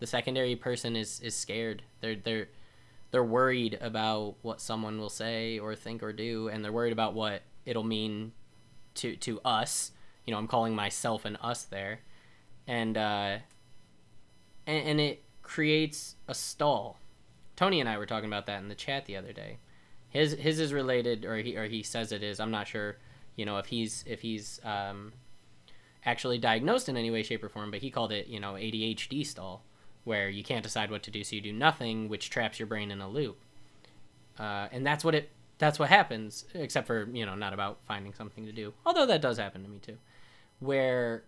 The 0.00 0.06
secondary 0.06 0.56
person 0.56 0.96
is 0.96 1.20
is 1.20 1.36
scared. 1.36 1.82
They're 2.00 2.16
they're 2.16 2.48
they're 3.10 3.22
worried 3.22 3.78
about 3.82 4.36
what 4.40 4.62
someone 4.62 4.98
will 4.98 5.10
say 5.10 5.58
or 5.58 5.74
think 5.76 6.02
or 6.02 6.12
do, 6.12 6.48
and 6.48 6.64
they're 6.64 6.72
worried 6.72 6.92
about 6.92 7.12
what 7.12 7.42
it'll 7.66 7.84
mean 7.84 8.32
to 8.94 9.14
to 9.16 9.40
us. 9.44 9.92
You 10.24 10.32
know, 10.32 10.38
I'm 10.38 10.48
calling 10.48 10.74
myself 10.74 11.26
and 11.26 11.36
us 11.42 11.64
there, 11.64 12.00
and 12.66 12.96
uh, 12.96 13.36
and, 14.66 14.88
and 14.88 15.00
it 15.00 15.22
creates 15.44 16.16
a 16.26 16.34
stall. 16.34 16.98
Tony 17.54 17.78
and 17.78 17.88
I 17.88 17.98
were 17.98 18.06
talking 18.06 18.28
about 18.28 18.46
that 18.46 18.60
in 18.60 18.68
the 18.68 18.74
chat 18.74 19.06
the 19.06 19.16
other 19.16 19.32
day. 19.32 19.58
His 20.08 20.32
his 20.32 20.58
is 20.58 20.72
related, 20.72 21.24
or 21.24 21.36
he 21.36 21.56
or 21.56 21.66
he 21.66 21.84
says 21.84 22.10
it 22.10 22.22
is. 22.22 22.40
I'm 22.40 22.50
not 22.50 22.66
sure, 22.66 22.96
you 23.36 23.44
know, 23.44 23.58
if 23.58 23.66
he's 23.66 24.02
if 24.06 24.22
he's 24.22 24.60
um, 24.64 25.12
actually 26.04 26.38
diagnosed 26.38 26.88
in 26.88 26.96
any 26.96 27.10
way, 27.10 27.22
shape, 27.22 27.44
or 27.44 27.48
form. 27.48 27.70
But 27.70 27.80
he 27.80 27.90
called 27.90 28.10
it, 28.10 28.26
you 28.26 28.40
know, 28.40 28.54
ADHD 28.54 29.24
stall, 29.24 29.62
where 30.04 30.28
you 30.28 30.42
can't 30.42 30.62
decide 30.62 30.90
what 30.90 31.02
to 31.04 31.10
do, 31.10 31.22
so 31.22 31.36
you 31.36 31.42
do 31.42 31.52
nothing, 31.52 32.08
which 32.08 32.30
traps 32.30 32.58
your 32.58 32.66
brain 32.66 32.90
in 32.90 33.00
a 33.00 33.08
loop. 33.08 33.38
Uh, 34.38 34.68
and 34.72 34.84
that's 34.84 35.04
what 35.04 35.14
it 35.14 35.30
that's 35.58 35.78
what 35.78 35.88
happens, 35.88 36.44
except 36.54 36.86
for 36.86 37.08
you 37.12 37.26
know, 37.26 37.34
not 37.34 37.52
about 37.52 37.78
finding 37.86 38.12
something 38.14 38.46
to 38.46 38.52
do. 38.52 38.72
Although 38.86 39.06
that 39.06 39.20
does 39.20 39.38
happen 39.38 39.62
to 39.62 39.68
me 39.68 39.78
too, 39.78 39.98
where 40.60 41.24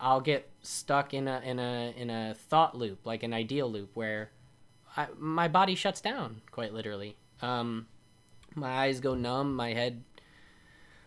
I'll 0.00 0.20
get 0.20 0.48
stuck 0.62 1.14
in 1.14 1.28
a 1.28 1.40
in 1.44 1.58
a 1.58 1.94
in 1.96 2.10
a 2.10 2.34
thought 2.34 2.76
loop, 2.76 3.04
like 3.04 3.22
an 3.22 3.32
ideal 3.32 3.70
loop, 3.70 3.90
where 3.94 4.30
I, 4.96 5.08
my 5.18 5.48
body 5.48 5.74
shuts 5.74 6.00
down 6.00 6.42
quite 6.50 6.72
literally. 6.74 7.16
Um, 7.42 7.86
my 8.54 8.70
eyes 8.70 9.00
go 9.00 9.14
numb, 9.14 9.54
my 9.54 9.72
head 9.72 10.02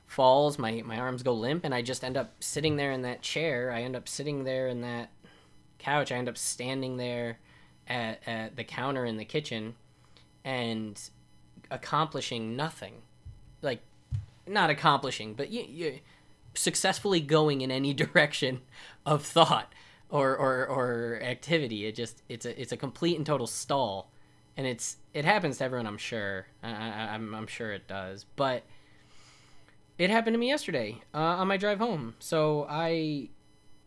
falls, 0.06 0.58
my 0.58 0.82
my 0.86 0.98
arms 0.98 1.24
go 1.24 1.34
limp, 1.34 1.66
and 1.66 1.74
I 1.74 1.82
just 1.82 2.04
end 2.04 2.18
up 2.18 2.34
sitting 2.40 2.76
there 2.76 2.92
in 2.92 3.04
that 3.04 3.22
chair. 3.22 3.72
I 3.72 3.84
end 3.84 3.96
up 3.96 4.08
sitting 4.08 4.44
there 4.44 4.68
in 4.68 4.82
that 4.82 5.12
couch. 5.78 6.12
I 6.12 6.16
end 6.16 6.30
up 6.30 6.38
standing 6.38 6.98
there 6.98 7.40
at, 7.88 8.20
at 8.28 8.56
the 8.56 8.64
counter 8.64 9.06
in 9.06 9.18
the 9.18 9.26
kitchen 9.26 9.76
and 10.44 11.00
accomplishing 11.72 12.56
nothing. 12.56 12.94
Like, 13.62 13.82
not 14.48 14.70
accomplishing, 14.70 15.34
but 15.34 15.50
you, 15.50 15.64
you 15.68 16.00
successfully 16.56 17.22
going 17.22 17.62
in 17.62 17.72
any 17.72 17.94
direction 18.06 18.62
of 19.06 19.26
thought 19.26 19.74
or, 20.10 20.36
or, 20.36 20.68
or 20.68 21.20
activity. 21.22 21.86
It 21.86 21.96
just 21.96 22.24
it's 22.30 22.46
a 22.46 22.60
it's 22.60 22.72
a 22.72 22.78
complete 22.78 23.18
and 23.18 23.26
total 23.26 23.48
stall, 23.48 24.12
and 24.58 24.66
it's 24.66 24.98
it 25.14 25.26
happens 25.26 25.60
to 25.60 25.64
everyone. 25.64 25.88
I'm 25.88 25.98
sure. 25.98 26.48
I, 26.64 26.70
I, 26.70 27.14
I'm 27.14 27.34
I'm 27.34 27.48
sure 27.48 27.72
it 27.72 27.88
does, 27.88 28.26
but 28.36 28.64
it 29.98 30.10
happened 30.10 30.34
to 30.34 30.38
me 30.40 30.48
yesterday 30.48 31.02
uh, 31.14 31.18
on 31.18 31.48
my 31.48 31.58
drive 31.58 31.80
home. 31.80 32.16
So 32.20 32.66
I 32.70 33.30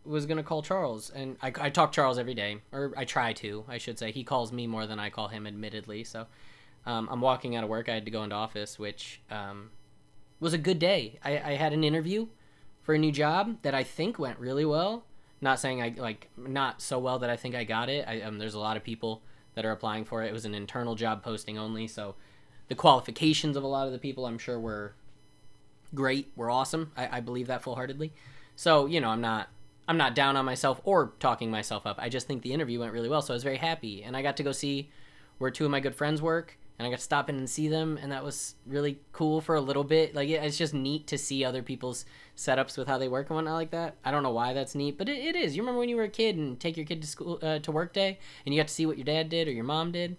was 0.04 0.26
gonna 0.26 0.42
call 0.42 0.62
Charles, 0.62 1.10
and 1.10 1.36
I, 1.42 1.52
I 1.60 1.70
talk 1.70 1.92
Charles 1.92 2.18
every 2.18 2.34
day, 2.34 2.58
or 2.72 2.92
I 2.96 3.04
try 3.04 3.32
to, 3.34 3.64
I 3.68 3.78
should 3.78 3.98
say. 3.98 4.12
He 4.12 4.24
calls 4.24 4.52
me 4.52 4.66
more 4.66 4.86
than 4.86 4.98
I 4.98 5.10
call 5.10 5.28
him, 5.28 5.46
admittedly. 5.46 6.04
So 6.04 6.26
um, 6.86 7.08
I'm 7.10 7.20
walking 7.20 7.56
out 7.56 7.64
of 7.64 7.70
work. 7.70 7.88
I 7.88 7.94
had 7.94 8.04
to 8.04 8.10
go 8.10 8.22
into 8.22 8.36
office, 8.36 8.78
which 8.78 9.20
um, 9.30 9.70
was 10.40 10.52
a 10.52 10.58
good 10.58 10.78
day. 10.78 11.18
I, 11.24 11.38
I 11.38 11.52
had 11.54 11.72
an 11.72 11.84
interview 11.84 12.26
for 12.82 12.94
a 12.94 12.98
new 12.98 13.12
job 13.12 13.56
that 13.62 13.74
I 13.74 13.84
think 13.84 14.18
went 14.18 14.38
really 14.38 14.64
well. 14.64 15.04
Not 15.40 15.58
saying 15.58 15.82
I 15.82 15.94
like 15.96 16.28
not 16.36 16.80
so 16.80 16.98
well 16.98 17.18
that 17.20 17.30
I 17.30 17.36
think 17.36 17.54
I 17.54 17.64
got 17.64 17.88
it. 17.88 18.06
I, 18.06 18.20
um, 18.22 18.38
there's 18.38 18.54
a 18.54 18.60
lot 18.60 18.76
of 18.76 18.84
people 18.84 19.22
that 19.54 19.64
are 19.64 19.72
applying 19.72 20.04
for 20.04 20.22
it. 20.22 20.28
It 20.28 20.32
was 20.32 20.44
an 20.44 20.54
internal 20.54 20.94
job 20.94 21.22
posting 21.22 21.58
only, 21.58 21.88
so 21.88 22.14
the 22.68 22.74
qualifications 22.74 23.56
of 23.56 23.62
a 23.62 23.66
lot 23.66 23.86
of 23.86 23.92
the 23.92 23.98
people 23.98 24.24
I'm 24.24 24.38
sure 24.38 24.58
were 24.58 24.94
great, 25.94 26.30
were 26.36 26.50
awesome. 26.50 26.92
I, 26.96 27.18
I 27.18 27.20
believe 27.20 27.48
that 27.48 27.62
full 27.62 27.74
heartedly. 27.74 28.12
So 28.54 28.86
you 28.86 29.00
know, 29.00 29.08
I'm 29.08 29.20
not 29.20 29.48
I'm 29.88 29.96
not 29.96 30.14
down 30.14 30.36
on 30.36 30.44
myself 30.44 30.80
or 30.84 31.12
talking 31.18 31.50
myself 31.50 31.86
up. 31.86 31.96
I 31.98 32.08
just 32.08 32.28
think 32.28 32.42
the 32.42 32.52
interview 32.52 32.80
went 32.80 32.92
really 32.92 33.08
well, 33.08 33.22
so 33.22 33.34
I 33.34 33.36
was 33.36 33.42
very 33.42 33.56
happy, 33.58 34.02
and 34.02 34.16
I 34.16 34.22
got 34.22 34.36
to 34.36 34.42
go 34.42 34.52
see 34.52 34.90
where 35.38 35.50
two 35.50 35.64
of 35.64 35.70
my 35.72 35.80
good 35.80 35.94
friends 35.94 36.22
work 36.22 36.56
and 36.82 36.88
I 36.88 36.90
got 36.90 36.98
to 36.98 37.04
stop 37.04 37.30
in 37.30 37.36
and 37.36 37.48
see 37.48 37.68
them, 37.68 37.96
and 38.02 38.10
that 38.10 38.24
was 38.24 38.56
really 38.66 38.98
cool 39.12 39.40
for 39.40 39.54
a 39.54 39.60
little 39.60 39.84
bit. 39.84 40.16
Like 40.16 40.28
it's 40.28 40.58
just 40.58 40.74
neat 40.74 41.06
to 41.06 41.16
see 41.16 41.44
other 41.44 41.62
people's 41.62 42.04
setups 42.36 42.76
with 42.76 42.88
how 42.88 42.98
they 42.98 43.06
work 43.06 43.30
and 43.30 43.36
whatnot 43.36 43.54
like 43.54 43.70
that. 43.70 43.94
I 44.04 44.10
don't 44.10 44.24
know 44.24 44.32
why 44.32 44.52
that's 44.52 44.74
neat, 44.74 44.98
but 44.98 45.08
it, 45.08 45.18
it 45.18 45.36
is. 45.36 45.54
You 45.54 45.62
remember 45.62 45.78
when 45.78 45.88
you 45.88 45.94
were 45.94 46.02
a 46.02 46.08
kid 46.08 46.36
and 46.36 46.58
take 46.58 46.76
your 46.76 46.84
kid 46.84 47.00
to 47.02 47.06
school 47.06 47.38
uh, 47.40 47.60
to 47.60 47.70
work 47.70 47.92
day, 47.92 48.18
and 48.44 48.52
you 48.52 48.60
got 48.60 48.66
to 48.66 48.74
see 48.74 48.84
what 48.84 48.98
your 48.98 49.04
dad 49.04 49.28
did 49.28 49.46
or 49.46 49.52
your 49.52 49.62
mom 49.62 49.92
did, 49.92 50.16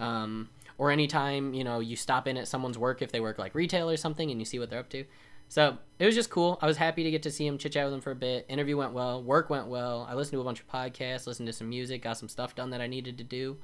um, 0.00 0.48
or 0.78 0.90
anytime 0.90 1.54
you 1.54 1.62
know 1.62 1.78
you 1.78 1.94
stop 1.94 2.26
in 2.26 2.36
at 2.36 2.48
someone's 2.48 2.76
work 2.76 3.02
if 3.02 3.12
they 3.12 3.20
work 3.20 3.38
like 3.38 3.54
retail 3.54 3.88
or 3.88 3.96
something, 3.96 4.32
and 4.32 4.40
you 4.40 4.44
see 4.44 4.58
what 4.58 4.68
they're 4.68 4.80
up 4.80 4.90
to. 4.90 5.04
So 5.46 5.78
it 6.00 6.06
was 6.06 6.16
just 6.16 6.30
cool. 6.30 6.58
I 6.60 6.66
was 6.66 6.76
happy 6.76 7.04
to 7.04 7.10
get 7.12 7.22
to 7.22 7.30
see 7.30 7.46
him, 7.46 7.56
chit 7.56 7.72
chat 7.72 7.84
with 7.84 7.94
him 7.94 8.00
for 8.00 8.10
a 8.10 8.16
bit. 8.16 8.46
Interview 8.48 8.76
went 8.76 8.94
well. 8.94 9.22
Work 9.22 9.48
went 9.48 9.68
well. 9.68 10.08
I 10.10 10.14
listened 10.14 10.32
to 10.32 10.40
a 10.40 10.44
bunch 10.44 10.60
of 10.60 10.68
podcasts, 10.68 11.28
listened 11.28 11.46
to 11.46 11.52
some 11.52 11.68
music, 11.68 12.02
got 12.02 12.18
some 12.18 12.28
stuff 12.28 12.56
done 12.56 12.70
that 12.70 12.80
I 12.80 12.88
needed 12.88 13.16
to 13.18 13.24
do. 13.24 13.58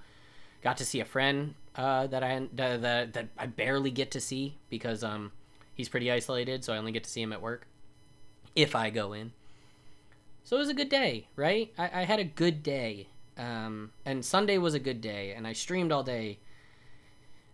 Got 0.62 0.78
to 0.78 0.84
see 0.84 1.00
a 1.00 1.04
friend 1.04 1.54
uh, 1.76 2.06
that 2.08 2.22
I 2.22 2.48
that, 2.54 3.12
that 3.12 3.28
I 3.38 3.46
barely 3.46 3.90
get 3.90 4.10
to 4.12 4.20
see 4.20 4.58
because 4.70 5.04
um 5.04 5.32
he's 5.74 5.88
pretty 5.88 6.10
isolated, 6.10 6.64
so 6.64 6.72
I 6.72 6.78
only 6.78 6.92
get 6.92 7.04
to 7.04 7.10
see 7.10 7.22
him 7.22 7.32
at 7.32 7.42
work 7.42 7.66
if 8.54 8.74
I 8.74 8.90
go 8.90 9.12
in. 9.12 9.32
So 10.42 10.56
it 10.56 10.60
was 10.60 10.68
a 10.68 10.74
good 10.74 10.88
day, 10.88 11.26
right? 11.36 11.72
I, 11.76 12.02
I 12.02 12.04
had 12.04 12.20
a 12.20 12.24
good 12.24 12.62
day, 12.62 13.08
um, 13.36 13.90
and 14.04 14.24
Sunday 14.24 14.58
was 14.58 14.74
a 14.74 14.78
good 14.78 15.00
day, 15.00 15.34
and 15.36 15.46
I 15.46 15.52
streamed 15.52 15.92
all 15.92 16.02
day. 16.02 16.38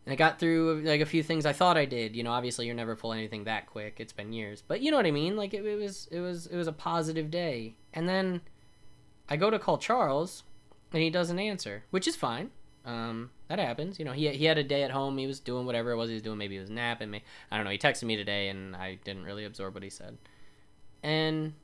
And 0.04 0.12
I 0.12 0.16
got 0.16 0.40
through 0.40 0.82
like 0.84 1.00
a 1.00 1.06
few 1.06 1.22
things 1.22 1.46
I 1.46 1.52
thought 1.52 1.76
I 1.76 1.84
did. 1.84 2.16
You 2.16 2.24
know, 2.24 2.32
obviously 2.32 2.66
you're 2.66 2.74
never 2.74 2.96
full 2.96 3.12
anything 3.12 3.44
that 3.44 3.66
quick. 3.66 3.96
It's 3.98 4.12
been 4.12 4.32
years, 4.32 4.62
but 4.66 4.80
you 4.80 4.90
know 4.90 4.96
what 4.96 5.06
I 5.06 5.12
mean. 5.12 5.36
Like 5.36 5.54
it, 5.54 5.64
it 5.64 5.78
was, 5.78 6.08
it 6.10 6.20
was, 6.20 6.46
it 6.46 6.56
was 6.56 6.66
a 6.66 6.72
positive 6.72 7.30
day. 7.30 7.76
And 7.94 8.08
then 8.08 8.40
I 9.28 9.36
go 9.36 9.48
to 9.48 9.60
call 9.60 9.78
Charles, 9.78 10.42
and 10.92 11.02
he 11.02 11.08
doesn't 11.08 11.38
answer, 11.38 11.84
which 11.90 12.08
is 12.08 12.16
fine. 12.16 12.50
Um, 12.84 13.30
that 13.48 13.58
happens. 13.58 13.98
You 13.98 14.04
know, 14.04 14.12
he, 14.12 14.28
he 14.30 14.44
had 14.44 14.58
a 14.58 14.64
day 14.64 14.82
at 14.82 14.90
home. 14.90 15.16
He 15.18 15.26
was 15.26 15.40
doing 15.40 15.66
whatever 15.66 15.92
it 15.92 15.96
was 15.96 16.08
he 16.08 16.14
was 16.14 16.22
doing. 16.22 16.38
Maybe 16.38 16.54
he 16.54 16.60
was 16.60 16.70
napping. 16.70 17.10
Me, 17.10 17.22
I 17.50 17.56
don't 17.56 17.64
know. 17.64 17.70
He 17.70 17.78
texted 17.78 18.04
me 18.04 18.16
today, 18.16 18.48
and 18.48 18.74
I 18.74 18.98
didn't 19.04 19.24
really 19.24 19.44
absorb 19.44 19.74
what 19.74 19.82
he 19.82 19.90
said. 19.90 20.18
And 21.02 21.54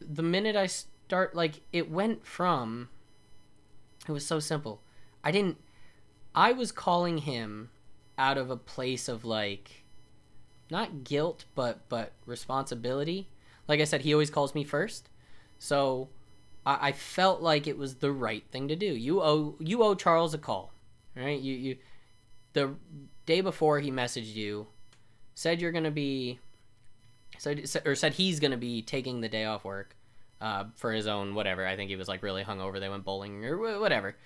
the 0.00 0.22
minute 0.22 0.56
I 0.56 0.66
start, 0.66 1.34
like, 1.34 1.62
it 1.72 1.90
went 1.90 2.26
from. 2.26 2.88
It 4.08 4.12
was 4.12 4.26
so 4.26 4.38
simple. 4.38 4.82
I 5.24 5.30
didn't. 5.30 5.58
I 6.34 6.52
was 6.52 6.70
calling 6.70 7.18
him 7.18 7.70
out 8.18 8.38
of 8.38 8.50
a 8.50 8.56
place 8.56 9.08
of 9.08 9.24
like, 9.24 9.84
not 10.70 11.04
guilt, 11.04 11.44
but 11.54 11.88
but 11.88 12.12
responsibility. 12.26 13.28
Like 13.66 13.80
I 13.80 13.84
said, 13.84 14.02
he 14.02 14.12
always 14.12 14.30
calls 14.30 14.54
me 14.54 14.62
first, 14.62 15.08
so 15.58 16.08
I, 16.66 16.88
I 16.88 16.92
felt 16.92 17.40
like 17.40 17.66
it 17.66 17.78
was 17.78 17.96
the 17.96 18.12
right 18.12 18.44
thing 18.50 18.68
to 18.68 18.76
do. 18.76 18.86
You 18.86 19.22
owe 19.22 19.54
you 19.60 19.82
owe 19.82 19.94
Charles 19.94 20.34
a 20.34 20.38
call, 20.38 20.72
right? 21.14 21.40
You 21.40 21.54
you 21.54 21.76
the 22.52 22.74
day 23.24 23.40
before 23.40 23.80
he 23.80 23.90
messaged 23.90 24.34
you, 24.34 24.66
said 25.34 25.60
you're 25.60 25.72
gonna 25.72 25.90
be, 25.90 26.40
said 27.38 27.70
or 27.86 27.94
said 27.94 28.14
he's 28.14 28.40
gonna 28.40 28.56
be 28.56 28.82
taking 28.82 29.20
the 29.20 29.28
day 29.28 29.44
off 29.44 29.64
work, 29.64 29.96
uh, 30.40 30.64
for 30.74 30.92
his 30.92 31.06
own 31.06 31.34
whatever. 31.34 31.66
I 31.66 31.76
think 31.76 31.88
he 31.90 31.96
was 31.96 32.08
like 32.08 32.22
really 32.22 32.44
hungover. 32.44 32.80
They 32.80 32.88
went 32.88 33.04
bowling 33.04 33.44
or 33.44 33.78
whatever, 33.78 34.16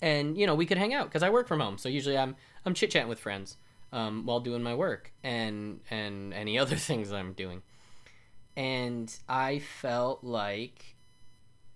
and 0.00 0.36
you 0.36 0.46
know 0.46 0.54
we 0.54 0.66
could 0.66 0.78
hang 0.78 0.92
out 0.92 1.06
because 1.06 1.22
I 1.22 1.30
work 1.30 1.48
from 1.48 1.60
home. 1.60 1.78
So 1.78 1.88
usually 1.88 2.18
I'm 2.18 2.36
I'm 2.66 2.74
chit 2.74 2.90
chatting 2.90 3.08
with 3.08 3.20
friends 3.20 3.56
um, 3.92 4.26
while 4.26 4.40
doing 4.40 4.62
my 4.62 4.74
work 4.74 5.12
and 5.22 5.80
and 5.90 6.34
any 6.34 6.58
other 6.58 6.76
things 6.76 7.12
I'm 7.12 7.32
doing. 7.32 7.62
And 8.54 9.14
I 9.28 9.60
felt 9.60 10.22
like 10.22 10.96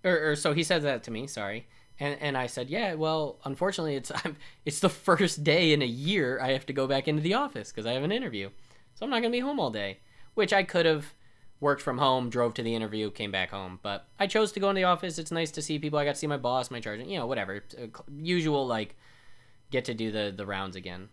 or, 0.07 0.31
or 0.31 0.37
so 0.37 0.53
he 0.53 0.63
said 0.63 0.83
that 0.83 1.03
to 1.05 1.11
me. 1.11 1.27
Sorry. 1.27 1.67
And, 1.99 2.19
and 2.21 2.37
I 2.37 2.47
said, 2.47 2.69
yeah, 2.69 2.95
well, 2.95 3.39
unfortunately, 3.45 3.97
it's 3.97 4.13
I'm, 4.25 4.37
it's 4.65 4.81
the 4.81 4.89
first 4.89 5.45
day 5.45 5.73
in 5.73 5.83
a 5.83 5.87
year 5.87 6.41
I 6.41 6.53
have 6.53 6.67
to 6.67 6.73
go 6.73 6.87
back 6.87 7.09
into 7.09 7.23
the 7.23 7.35
office 7.35 7.71
because 7.71 7.87
I 7.87 7.93
have 7.93 8.03
an 8.03 8.13
interview, 8.13 8.51
so 8.95 9.05
I'm 9.05 9.11
not 9.11 9.21
gonna 9.21 9.31
be 9.31 9.41
home 9.41 9.61
all 9.61 9.71
day. 9.71 9.99
Which 10.35 10.53
I 10.53 10.63
could 10.63 10.85
have 10.85 11.15
worked 11.61 11.81
from 11.81 11.97
home, 11.97 12.29
drove 12.29 12.53
to 12.55 12.63
the 12.63 12.75
interview, 12.75 13.11
came 13.11 13.31
back 13.33 13.51
home, 13.51 13.81
but 13.83 14.07
I 14.19 14.27
chose 14.27 14.53
to 14.53 14.61
go 14.61 14.69
in 14.69 14.77
the 14.77 14.85
office. 14.85 15.19
It's 15.19 15.31
nice 15.31 15.51
to 15.53 15.63
see 15.63 15.79
people. 15.79 15.99
I 15.99 16.05
got 16.05 16.13
to 16.13 16.19
see 16.19 16.27
my 16.27 16.37
boss, 16.37 16.71
my 16.71 16.81
charge, 16.81 17.01
you 17.01 17.19
know, 17.19 17.27
whatever, 17.27 17.65
usual 18.15 18.67
like 18.67 18.95
get 19.71 19.87
to 19.87 19.95
do 19.95 20.13
the 20.13 20.33
the 20.37 20.47
rounds 20.47 20.77
again. 20.77 21.09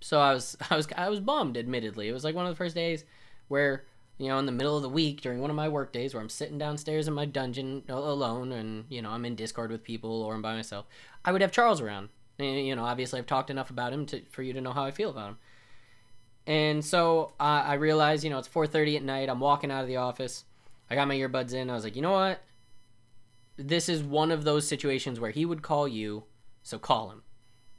So 0.00 0.20
I 0.20 0.34
was 0.34 0.56
I 0.70 0.76
was 0.76 0.88
I 0.96 1.08
was 1.08 1.20
bummed. 1.20 1.56
Admittedly, 1.56 2.08
it 2.08 2.12
was 2.12 2.24
like 2.24 2.34
one 2.34 2.46
of 2.46 2.52
the 2.52 2.56
first 2.56 2.74
days 2.74 3.04
where 3.48 3.84
you 4.20 4.28
know, 4.28 4.38
in 4.38 4.44
the 4.44 4.52
middle 4.52 4.76
of 4.76 4.82
the 4.82 4.88
week 4.88 5.22
during 5.22 5.40
one 5.40 5.48
of 5.48 5.56
my 5.56 5.68
work 5.68 5.92
days 5.92 6.12
where 6.12 6.22
I'm 6.22 6.28
sitting 6.28 6.58
downstairs 6.58 7.08
in 7.08 7.14
my 7.14 7.24
dungeon 7.24 7.84
alone 7.88 8.52
and, 8.52 8.84
you 8.90 9.00
know, 9.00 9.08
I'm 9.08 9.24
in 9.24 9.34
Discord 9.34 9.70
with 9.70 9.82
people 9.82 10.22
or 10.22 10.34
I'm 10.34 10.42
by 10.42 10.54
myself, 10.54 10.84
I 11.24 11.32
would 11.32 11.40
have 11.40 11.52
Charles 11.52 11.80
around. 11.80 12.10
And, 12.38 12.66
you 12.66 12.76
know, 12.76 12.84
obviously 12.84 13.18
I've 13.18 13.26
talked 13.26 13.48
enough 13.48 13.70
about 13.70 13.94
him 13.94 14.04
to, 14.06 14.20
for 14.30 14.42
you 14.42 14.52
to 14.52 14.60
know 14.60 14.72
how 14.72 14.84
I 14.84 14.90
feel 14.90 15.08
about 15.08 15.30
him. 15.30 15.38
And 16.46 16.84
so 16.84 17.32
uh, 17.40 17.62
I 17.64 17.74
realized, 17.74 18.22
you 18.22 18.28
know, 18.28 18.38
it's 18.38 18.48
4.30 18.48 18.96
at 18.96 19.02
night. 19.02 19.30
I'm 19.30 19.40
walking 19.40 19.70
out 19.70 19.82
of 19.82 19.88
the 19.88 19.96
office. 19.96 20.44
I 20.90 20.96
got 20.96 21.08
my 21.08 21.16
earbuds 21.16 21.54
in. 21.54 21.70
I 21.70 21.74
was 21.74 21.84
like, 21.84 21.96
you 21.96 22.02
know 22.02 22.12
what? 22.12 22.42
This 23.56 23.88
is 23.88 24.02
one 24.02 24.30
of 24.30 24.44
those 24.44 24.68
situations 24.68 25.18
where 25.18 25.30
he 25.30 25.46
would 25.46 25.62
call 25.62 25.88
you, 25.88 26.24
so 26.62 26.78
call 26.78 27.10
him. 27.10 27.22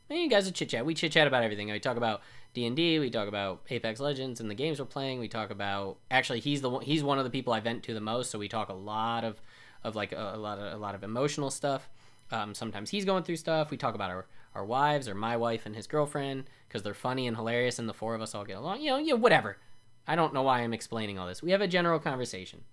And 0.10 0.20
you 0.20 0.30
guys 0.30 0.46
would 0.46 0.56
chit 0.56 0.70
chat. 0.70 0.86
We 0.86 0.96
chit 0.96 1.12
chat 1.12 1.28
about 1.28 1.44
everything. 1.44 1.70
We 1.70 1.80
talk 1.80 1.98
about 1.98 2.22
D&D, 2.54 3.00
we 3.00 3.10
talk 3.10 3.28
about 3.28 3.62
Apex 3.70 4.00
Legends 4.00 4.42
and 4.42 4.50
the 4.50 4.56
games 4.56 4.80
we're 4.80 4.86
playing. 4.86 5.20
We 5.20 5.28
talk 5.28 5.52
about 5.52 5.98
actually 6.10 6.42
he's 6.42 6.62
the 6.62 6.70
one, 6.70 6.84
he's 6.84 7.04
one 7.04 7.18
of 7.18 7.24
the 7.24 7.30
people 7.30 7.54
I 7.54 7.62
vent 7.62 7.84
to 7.84 7.94
the 7.94 8.02
most, 8.02 8.30
so 8.30 8.40
we 8.40 8.50
talk 8.50 8.70
a 8.70 8.74
lot 8.74 9.24
of 9.24 9.42
of 9.84 9.96
like 9.96 10.12
a, 10.12 10.34
a 10.36 10.38
lot 10.38 10.60
of 10.60 10.74
a 10.74 10.78
lot 10.78 10.96
of 10.96 11.04
emotional 11.04 11.50
stuff. 11.50 11.90
Um, 12.32 12.54
sometimes 12.54 12.90
he's 12.90 13.06
going 13.06 13.24
through 13.24 13.38
stuff. 13.38 13.72
We 13.72 13.78
talk 13.78 13.96
about 13.96 14.12
our 14.12 14.26
our 14.54 14.66
wives 14.66 15.08
or 15.08 15.16
my 15.16 15.38
wife 15.38 15.66
and 15.66 15.76
his 15.76 15.88
girlfriend 15.88 16.46
because 16.68 16.84
they're 16.84 16.94
funny 16.94 17.26
and 17.26 17.38
hilarious 17.38 17.80
and 17.80 17.88
the 17.88 17.94
four 17.94 18.16
of 18.16 18.22
us 18.22 18.36
all 18.36 18.44
get 18.44 18.58
along. 18.58 18.82
You 18.82 18.92
know, 18.92 19.00
know, 19.00 19.16
whatever. 19.16 19.58
I 20.08 20.16
don't 20.16 20.34
know 20.34 20.42
why 20.42 20.60
I'm 20.60 20.74
explaining 20.74 21.18
all 21.18 21.28
this. 21.28 21.42
We 21.42 21.52
have 21.52 21.62
a 21.62 21.68
general 21.68 22.00
conversation. 22.00 22.64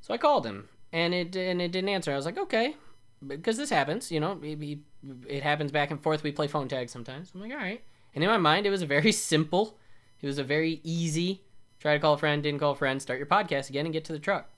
So 0.00 0.14
I 0.14 0.18
called 0.18 0.46
him 0.46 0.68
and 0.92 1.12
it 1.12 1.36
and 1.36 1.60
it 1.60 1.72
didn't 1.72 1.90
answer. 1.90 2.12
I 2.12 2.16
was 2.16 2.24
like, 2.24 2.38
okay, 2.38 2.76
because 3.26 3.58
this 3.58 3.70
happens. 3.70 4.10
You 4.10 4.20
know, 4.20 4.40
it, 4.42 4.78
it 5.28 5.42
happens 5.42 5.72
back 5.72 5.90
and 5.90 6.02
forth. 6.02 6.22
We 6.22 6.32
play 6.32 6.46
phone 6.46 6.68
tag 6.68 6.88
sometimes. 6.88 7.32
I'm 7.34 7.40
like, 7.40 7.52
all 7.52 7.58
right. 7.58 7.82
And 8.14 8.22
in 8.22 8.30
my 8.30 8.38
mind, 8.38 8.66
it 8.66 8.70
was 8.70 8.82
a 8.82 8.86
very 8.86 9.12
simple, 9.12 9.78
it 10.20 10.26
was 10.26 10.38
a 10.38 10.44
very 10.44 10.80
easy 10.82 11.42
try 11.84 11.92
to 11.92 12.00
call 12.00 12.14
a 12.14 12.18
friend, 12.18 12.42
didn't 12.42 12.60
call 12.60 12.72
a 12.72 12.76
friend, 12.76 13.02
start 13.02 13.18
your 13.18 13.26
podcast 13.26 13.68
again 13.68 13.84
and 13.84 13.92
get 13.92 14.06
to 14.06 14.12
the 14.14 14.18
truck. 14.18 14.48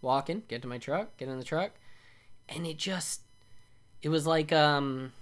Walking, 0.00 0.44
get 0.46 0.62
to 0.62 0.68
my 0.68 0.78
truck, 0.78 1.16
get 1.16 1.28
in 1.28 1.38
the 1.38 1.44
truck. 1.44 1.72
And 2.48 2.64
it 2.64 2.76
just, 2.76 3.22
it 4.00 4.08
was 4.08 4.24
like, 4.24 4.52
um, 4.52 5.12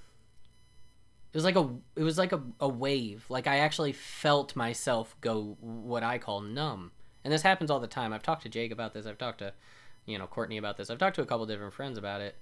it 1.32 1.36
was 1.38 1.44
like 1.44 1.56
a, 1.56 1.70
it 1.96 2.02
was 2.02 2.18
like 2.18 2.32
a, 2.32 2.42
a 2.60 2.68
wave. 2.68 3.24
Like 3.30 3.46
I 3.46 3.60
actually 3.60 3.92
felt 3.92 4.54
myself 4.54 5.16
go 5.22 5.56
what 5.60 6.02
I 6.02 6.18
call 6.18 6.42
numb. 6.42 6.92
And 7.24 7.32
this 7.32 7.40
happens 7.40 7.70
all 7.70 7.80
the 7.80 7.86
time. 7.86 8.12
I've 8.12 8.22
talked 8.22 8.42
to 8.42 8.50
Jake 8.50 8.70
about 8.70 8.92
this. 8.92 9.06
I've 9.06 9.16
talked 9.16 9.38
to, 9.38 9.54
you 10.04 10.18
know, 10.18 10.26
Courtney 10.26 10.58
about 10.58 10.76
this. 10.76 10.90
I've 10.90 10.98
talked 10.98 11.16
to 11.16 11.22
a 11.22 11.26
couple 11.26 11.46
different 11.46 11.72
friends 11.72 11.96
about 11.96 12.20
it, 12.20 12.36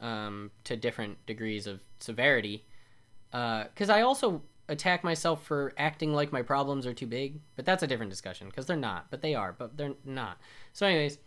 um, 0.00 0.52
to 0.64 0.74
different 0.74 1.24
degrees 1.26 1.66
of 1.66 1.82
severity 2.00 2.64
because 3.34 3.90
uh, 3.90 3.94
I 3.94 4.02
also 4.02 4.42
attack 4.68 5.04
myself 5.04 5.44
for 5.44 5.74
acting 5.76 6.14
like 6.14 6.32
my 6.32 6.42
problems 6.42 6.86
are 6.86 6.94
too 6.94 7.06
big, 7.06 7.40
but 7.56 7.66
that's 7.66 7.82
a 7.82 7.86
different 7.86 8.10
discussion 8.10 8.48
because 8.48 8.66
they're 8.66 8.76
not, 8.76 9.10
but 9.10 9.22
they 9.22 9.34
are, 9.34 9.52
but 9.52 9.76
they're 9.76 9.94
not. 10.04 10.38
So, 10.72 10.86
anyways, 10.86 11.18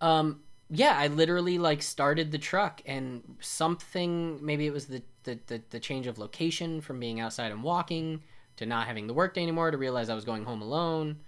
Um, 0.00 0.42
yeah, 0.70 0.96
I 0.96 1.08
literally 1.08 1.58
like 1.58 1.82
started 1.82 2.30
the 2.30 2.38
truck 2.38 2.82
and 2.86 3.22
something 3.40 4.44
maybe 4.44 4.66
it 4.66 4.72
was 4.72 4.86
the, 4.86 5.02
the 5.24 5.38
the, 5.46 5.62
the 5.70 5.80
change 5.80 6.06
of 6.06 6.18
location 6.18 6.80
from 6.80 7.00
being 7.00 7.20
outside 7.20 7.52
and 7.52 7.62
walking 7.62 8.22
to 8.56 8.66
not 8.66 8.86
having 8.86 9.06
the 9.06 9.14
work 9.14 9.34
day 9.34 9.42
anymore 9.42 9.70
to 9.70 9.78
realize 9.78 10.08
I 10.10 10.14
was 10.14 10.24
going 10.24 10.44
home 10.44 10.62
alone 10.62 11.20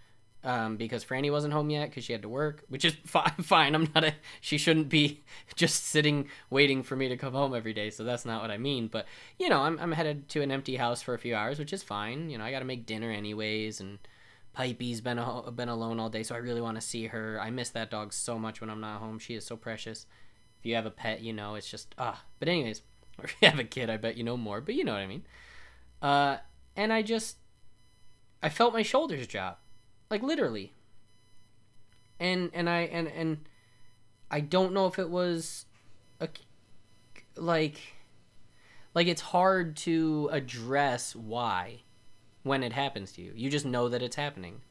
um, 0.42 0.76
because 0.76 1.04
Franny 1.04 1.30
wasn't 1.30 1.52
home 1.52 1.68
yet 1.68 1.90
because 1.90 2.04
she 2.04 2.12
had 2.12 2.22
to 2.22 2.28
work, 2.28 2.64
which 2.68 2.84
is 2.84 2.94
fine. 3.04 3.32
Fine, 3.42 3.74
I'm 3.74 3.88
not 3.94 4.04
a. 4.04 4.14
She 4.40 4.58
shouldn't 4.58 4.88
be 4.88 5.22
just 5.54 5.86
sitting 5.86 6.28
waiting 6.48 6.82
for 6.82 6.96
me 6.96 7.08
to 7.08 7.16
come 7.16 7.34
home 7.34 7.54
every 7.54 7.72
day. 7.72 7.90
So 7.90 8.04
that's 8.04 8.24
not 8.24 8.40
what 8.40 8.50
I 8.50 8.58
mean. 8.58 8.88
But 8.88 9.06
you 9.38 9.48
know, 9.48 9.60
I'm 9.60 9.78
I'm 9.78 9.92
headed 9.92 10.28
to 10.30 10.42
an 10.42 10.50
empty 10.50 10.76
house 10.76 11.02
for 11.02 11.14
a 11.14 11.18
few 11.18 11.34
hours, 11.34 11.58
which 11.58 11.72
is 11.72 11.82
fine. 11.82 12.30
You 12.30 12.38
know, 12.38 12.44
I 12.44 12.50
got 12.50 12.60
to 12.60 12.64
make 12.64 12.86
dinner 12.86 13.10
anyways, 13.10 13.80
and 13.80 13.98
Pipey's 14.56 15.00
been 15.00 15.18
a, 15.18 15.50
been 15.52 15.68
alone 15.68 16.00
all 16.00 16.08
day, 16.08 16.22
so 16.22 16.34
I 16.34 16.38
really 16.38 16.62
want 16.62 16.76
to 16.76 16.80
see 16.80 17.06
her. 17.08 17.38
I 17.40 17.50
miss 17.50 17.70
that 17.70 17.90
dog 17.90 18.12
so 18.12 18.38
much 18.38 18.60
when 18.60 18.70
I'm 18.70 18.80
not 18.80 19.00
home. 19.00 19.18
She 19.18 19.34
is 19.34 19.44
so 19.44 19.56
precious. 19.56 20.06
If 20.58 20.66
you 20.66 20.74
have 20.74 20.86
a 20.86 20.90
pet, 20.90 21.20
you 21.20 21.32
know 21.32 21.54
it's 21.54 21.70
just 21.70 21.94
ah. 21.98 22.24
But 22.38 22.48
anyways, 22.48 22.82
if 23.22 23.36
you 23.42 23.48
have 23.48 23.58
a 23.58 23.64
kid, 23.64 23.90
I 23.90 23.98
bet 23.98 24.16
you 24.16 24.24
know 24.24 24.38
more. 24.38 24.62
But 24.62 24.74
you 24.74 24.84
know 24.84 24.92
what 24.92 25.02
I 25.02 25.06
mean. 25.06 25.24
Uh, 26.00 26.38
and 26.76 26.94
I 26.94 27.02
just 27.02 27.36
I 28.42 28.48
felt 28.48 28.72
my 28.72 28.82
shoulders 28.82 29.26
drop 29.26 29.60
like 30.10 30.22
literally. 30.22 30.72
And 32.18 32.50
and 32.52 32.68
i 32.68 32.80
and 32.80 33.08
and 33.08 33.48
i 34.30 34.40
don't 34.40 34.74
know 34.74 34.86
if 34.86 34.98
it 34.98 35.08
was 35.08 35.64
a 36.20 36.28
like 37.36 37.80
like 38.92 39.06
it's 39.06 39.22
hard 39.22 39.76
to 39.76 40.28
address 40.32 41.16
why 41.16 41.80
when 42.42 42.62
it 42.62 42.72
happens 42.72 43.12
to 43.12 43.22
you. 43.22 43.32
You 43.34 43.50
just 43.50 43.64
know 43.64 43.88
that 43.88 44.02
it's 44.02 44.16
happening. 44.16 44.62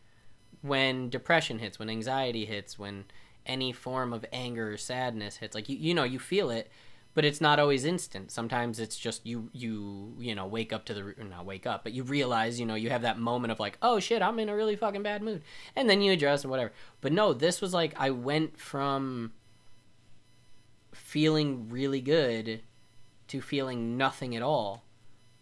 When 0.61 1.09
depression 1.09 1.59
hits 1.59 1.79
when 1.79 1.89
anxiety 1.89 2.45
hits 2.45 2.77
when 2.77 3.05
any 3.45 3.71
form 3.71 4.13
of 4.13 4.25
anger 4.31 4.73
or 4.73 4.77
sadness 4.77 5.37
hits 5.37 5.55
like 5.55 5.69
you, 5.69 5.77
you 5.77 5.93
know 5.93 6.03
you 6.03 6.19
feel 6.19 6.49
it 6.49 6.69
but 7.19 7.25
it's 7.25 7.41
not 7.41 7.59
always 7.59 7.83
instant. 7.83 8.31
Sometimes 8.31 8.79
it's 8.79 8.97
just 8.97 9.25
you 9.25 9.49
you 9.51 10.15
you 10.17 10.33
know 10.33 10.47
wake 10.47 10.71
up 10.71 10.85
to 10.85 10.93
the 10.93 11.13
not 11.25 11.45
wake 11.45 11.67
up, 11.67 11.83
but 11.83 11.91
you 11.91 12.03
realize 12.03 12.61
you 12.61 12.65
know 12.65 12.75
you 12.75 12.89
have 12.91 13.01
that 13.01 13.19
moment 13.19 13.51
of 13.51 13.59
like 13.59 13.77
oh 13.81 13.99
shit 13.99 14.21
I'm 14.21 14.39
in 14.39 14.47
a 14.47 14.55
really 14.55 14.77
fucking 14.77 15.03
bad 15.03 15.21
mood, 15.21 15.43
and 15.75 15.89
then 15.89 16.01
you 16.01 16.13
adjust 16.13 16.45
and 16.45 16.49
whatever. 16.49 16.71
But 17.01 17.11
no, 17.11 17.33
this 17.33 17.59
was 17.59 17.73
like 17.73 17.93
I 17.99 18.11
went 18.11 18.57
from 18.57 19.33
feeling 20.93 21.67
really 21.67 21.99
good 21.99 22.61
to 23.27 23.41
feeling 23.41 23.97
nothing 23.97 24.33
at 24.33 24.41
all, 24.41 24.85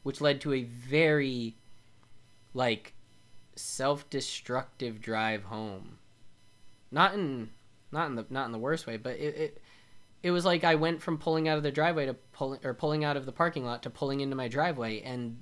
which 0.01 0.19
led 0.19 0.41
to 0.41 0.53
a 0.53 0.63
very 0.63 1.57
like 2.55 2.95
self-destructive 3.55 4.99
drive 4.99 5.43
home. 5.43 5.99
Not 6.89 7.13
in 7.13 7.51
not 7.91 8.07
in 8.07 8.15
the 8.15 8.25
not 8.31 8.47
in 8.47 8.51
the 8.51 8.57
worst 8.57 8.87
way, 8.87 8.97
but 8.97 9.17
it, 9.17 9.35
it 9.35 9.61
it 10.23 10.31
was 10.31 10.45
like 10.45 10.63
I 10.63 10.75
went 10.75 11.01
from 11.01 11.17
pulling 11.17 11.47
out 11.47 11.57
of 11.57 11.63
the 11.63 11.71
driveway 11.71 12.05
to 12.07 12.13
pulling 12.13 12.65
or 12.65 12.73
pulling 12.73 13.03
out 13.03 13.17
of 13.17 13.25
the 13.25 13.31
parking 13.31 13.65
lot 13.65 13.83
to 13.83 13.89
pulling 13.89 14.19
into 14.21 14.35
my 14.35 14.47
driveway 14.47 15.01
and 15.01 15.41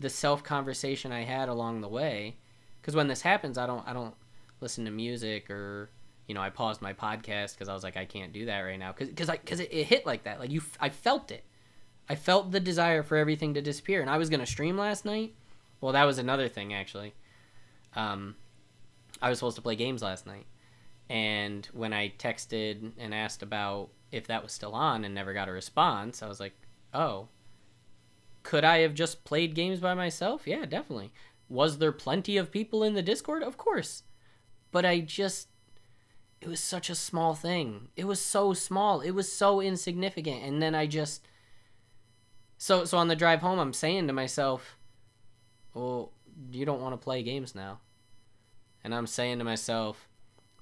the 0.00 0.10
self 0.10 0.42
conversation 0.42 1.12
I 1.12 1.22
had 1.22 1.48
along 1.48 1.80
the 1.80 1.88
way 1.88 2.36
cuz 2.82 2.96
when 2.96 3.08
this 3.08 3.22
happens 3.22 3.58
I 3.58 3.66
don't 3.66 3.86
I 3.86 3.92
don't 3.92 4.14
listen 4.60 4.84
to 4.86 4.90
music 4.90 5.50
or 5.50 5.90
you 6.26 6.34
know 6.34 6.40
I 6.40 6.50
paused 6.50 6.80
my 6.80 6.92
podcast 6.92 7.58
cuz 7.58 7.68
I 7.68 7.74
was 7.74 7.84
like 7.84 7.96
I 7.96 8.06
can't 8.06 8.32
do 8.32 8.46
that 8.46 8.60
right 8.60 8.78
now. 8.78 8.92
Cuz 8.92 9.28
I 9.28 9.36
cuz 9.36 9.60
it, 9.60 9.72
it 9.72 9.84
hit 9.84 10.06
like 10.06 10.24
that. 10.24 10.40
Like 10.40 10.50
you 10.50 10.62
I 10.80 10.88
felt 10.88 11.30
it. 11.30 11.44
I 12.08 12.14
felt 12.16 12.52
the 12.52 12.60
desire 12.60 13.02
for 13.02 13.16
everything 13.16 13.54
to 13.54 13.62
disappear 13.62 14.00
and 14.00 14.10
I 14.10 14.18
was 14.18 14.28
going 14.28 14.40
to 14.40 14.46
stream 14.46 14.76
last 14.76 15.06
night. 15.06 15.34
Well 15.80 15.92
that 15.92 16.04
was 16.04 16.18
another 16.18 16.48
thing 16.48 16.72
actually. 16.74 17.14
Um 17.94 18.36
I 19.22 19.28
was 19.28 19.38
supposed 19.38 19.56
to 19.56 19.62
play 19.62 19.76
games 19.76 20.02
last 20.02 20.26
night 20.26 20.46
and 21.08 21.66
when 21.72 21.92
I 21.92 22.12
texted 22.18 22.92
and 22.98 23.14
asked 23.14 23.42
about 23.42 23.90
if 24.10 24.26
that 24.28 24.42
was 24.42 24.52
still 24.52 24.74
on 24.74 25.04
and 25.04 25.14
never 25.14 25.34
got 25.34 25.48
a 25.48 25.52
response, 25.52 26.22
I 26.22 26.28
was 26.28 26.40
like, 26.40 26.54
oh, 26.92 27.28
could 28.42 28.64
I 28.64 28.78
have 28.78 28.94
just 28.94 29.24
played 29.24 29.54
games 29.54 29.80
by 29.80 29.94
myself? 29.94 30.46
Yeah, 30.46 30.64
definitely. 30.66 31.12
Was 31.48 31.78
there 31.78 31.92
plenty 31.92 32.36
of 32.36 32.52
people 32.52 32.82
in 32.82 32.94
the 32.94 33.02
Discord? 33.02 33.42
Of 33.42 33.56
course. 33.56 34.02
But 34.70 34.84
I 34.84 35.00
just. 35.00 35.48
It 36.40 36.48
was 36.48 36.60
such 36.60 36.90
a 36.90 36.94
small 36.94 37.34
thing. 37.34 37.88
It 37.96 38.06
was 38.06 38.20
so 38.20 38.52
small. 38.52 39.00
It 39.00 39.12
was 39.12 39.32
so 39.32 39.60
insignificant. 39.60 40.42
And 40.42 40.62
then 40.62 40.74
I 40.74 40.86
just. 40.86 41.26
So, 42.58 42.84
so 42.84 42.98
on 42.98 43.08
the 43.08 43.16
drive 43.16 43.40
home, 43.40 43.58
I'm 43.58 43.72
saying 43.72 44.06
to 44.06 44.12
myself, 44.12 44.76
well, 45.74 46.12
you 46.50 46.64
don't 46.64 46.80
want 46.80 46.92
to 46.92 47.02
play 47.02 47.22
games 47.22 47.54
now. 47.54 47.80
And 48.82 48.94
I'm 48.94 49.06
saying 49.06 49.38
to 49.38 49.44
myself, 49.44 50.08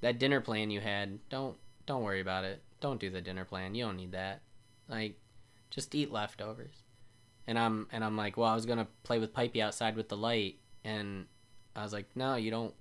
that 0.02 0.18
dinner 0.18 0.40
plan 0.40 0.70
you 0.70 0.80
had, 0.80 1.18
don't 1.30 1.56
don't 1.86 2.02
worry 2.02 2.20
about 2.20 2.44
it. 2.44 2.62
Don't 2.80 3.00
do 3.00 3.10
the 3.10 3.20
dinner 3.20 3.44
plan. 3.44 3.74
You 3.74 3.86
don't 3.86 3.96
need 3.96 4.12
that. 4.12 4.42
Like 4.88 5.18
just 5.70 5.94
eat 5.94 6.12
leftovers. 6.12 6.82
And 7.46 7.58
I'm 7.58 7.88
and 7.90 8.04
I'm 8.04 8.16
like, 8.16 8.36
well, 8.36 8.48
I 8.48 8.54
was 8.54 8.66
gonna 8.66 8.86
play 9.02 9.18
with 9.18 9.34
Pipey 9.34 9.62
outside 9.62 9.96
with 9.96 10.08
the 10.08 10.16
light, 10.16 10.56
and 10.84 11.26
I 11.74 11.82
was 11.82 11.92
like, 11.92 12.06
no, 12.14 12.34
you 12.34 12.50
don't, 12.50 12.74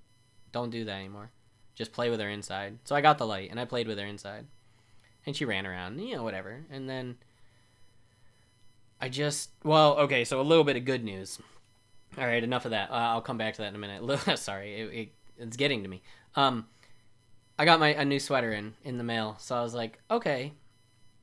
don't 0.51 0.69
do 0.69 0.85
that 0.85 0.99
anymore. 0.99 1.31
Just 1.73 1.93
play 1.93 2.09
with 2.09 2.19
her 2.19 2.29
inside. 2.29 2.77
So 2.83 2.95
I 2.95 3.01
got 3.01 3.17
the 3.17 3.25
light 3.25 3.49
and 3.49 3.59
I 3.59 3.65
played 3.65 3.87
with 3.87 3.97
her 3.97 4.05
inside, 4.05 4.45
and 5.25 5.35
she 5.35 5.45
ran 5.45 5.65
around, 5.65 5.99
you 5.99 6.15
know, 6.15 6.23
whatever. 6.23 6.65
And 6.69 6.89
then 6.89 7.17
I 8.99 9.09
just, 9.09 9.49
well, 9.63 9.97
okay, 9.99 10.25
so 10.25 10.39
a 10.39 10.43
little 10.43 10.63
bit 10.63 10.75
of 10.75 10.85
good 10.85 11.03
news. 11.03 11.39
All 12.17 12.25
right, 12.25 12.43
enough 12.43 12.65
of 12.65 12.71
that. 12.71 12.91
Uh, 12.91 12.95
I'll 12.95 13.21
come 13.21 13.37
back 13.37 13.55
to 13.55 13.61
that 13.61 13.69
in 13.69 13.75
a 13.75 13.79
minute. 13.79 14.19
Sorry, 14.37 14.75
it, 14.75 14.93
it, 14.93 15.09
it's 15.37 15.57
getting 15.57 15.81
to 15.83 15.89
me. 15.89 16.01
Um, 16.35 16.67
I 17.61 17.65
got 17.65 17.79
my 17.79 17.89
a 17.89 18.03
new 18.03 18.19
sweater 18.19 18.51
in 18.53 18.73
in 18.83 18.97
the 18.97 19.03
mail, 19.03 19.35
so 19.37 19.55
I 19.55 19.61
was 19.61 19.75
like, 19.75 19.99
okay, 20.09 20.53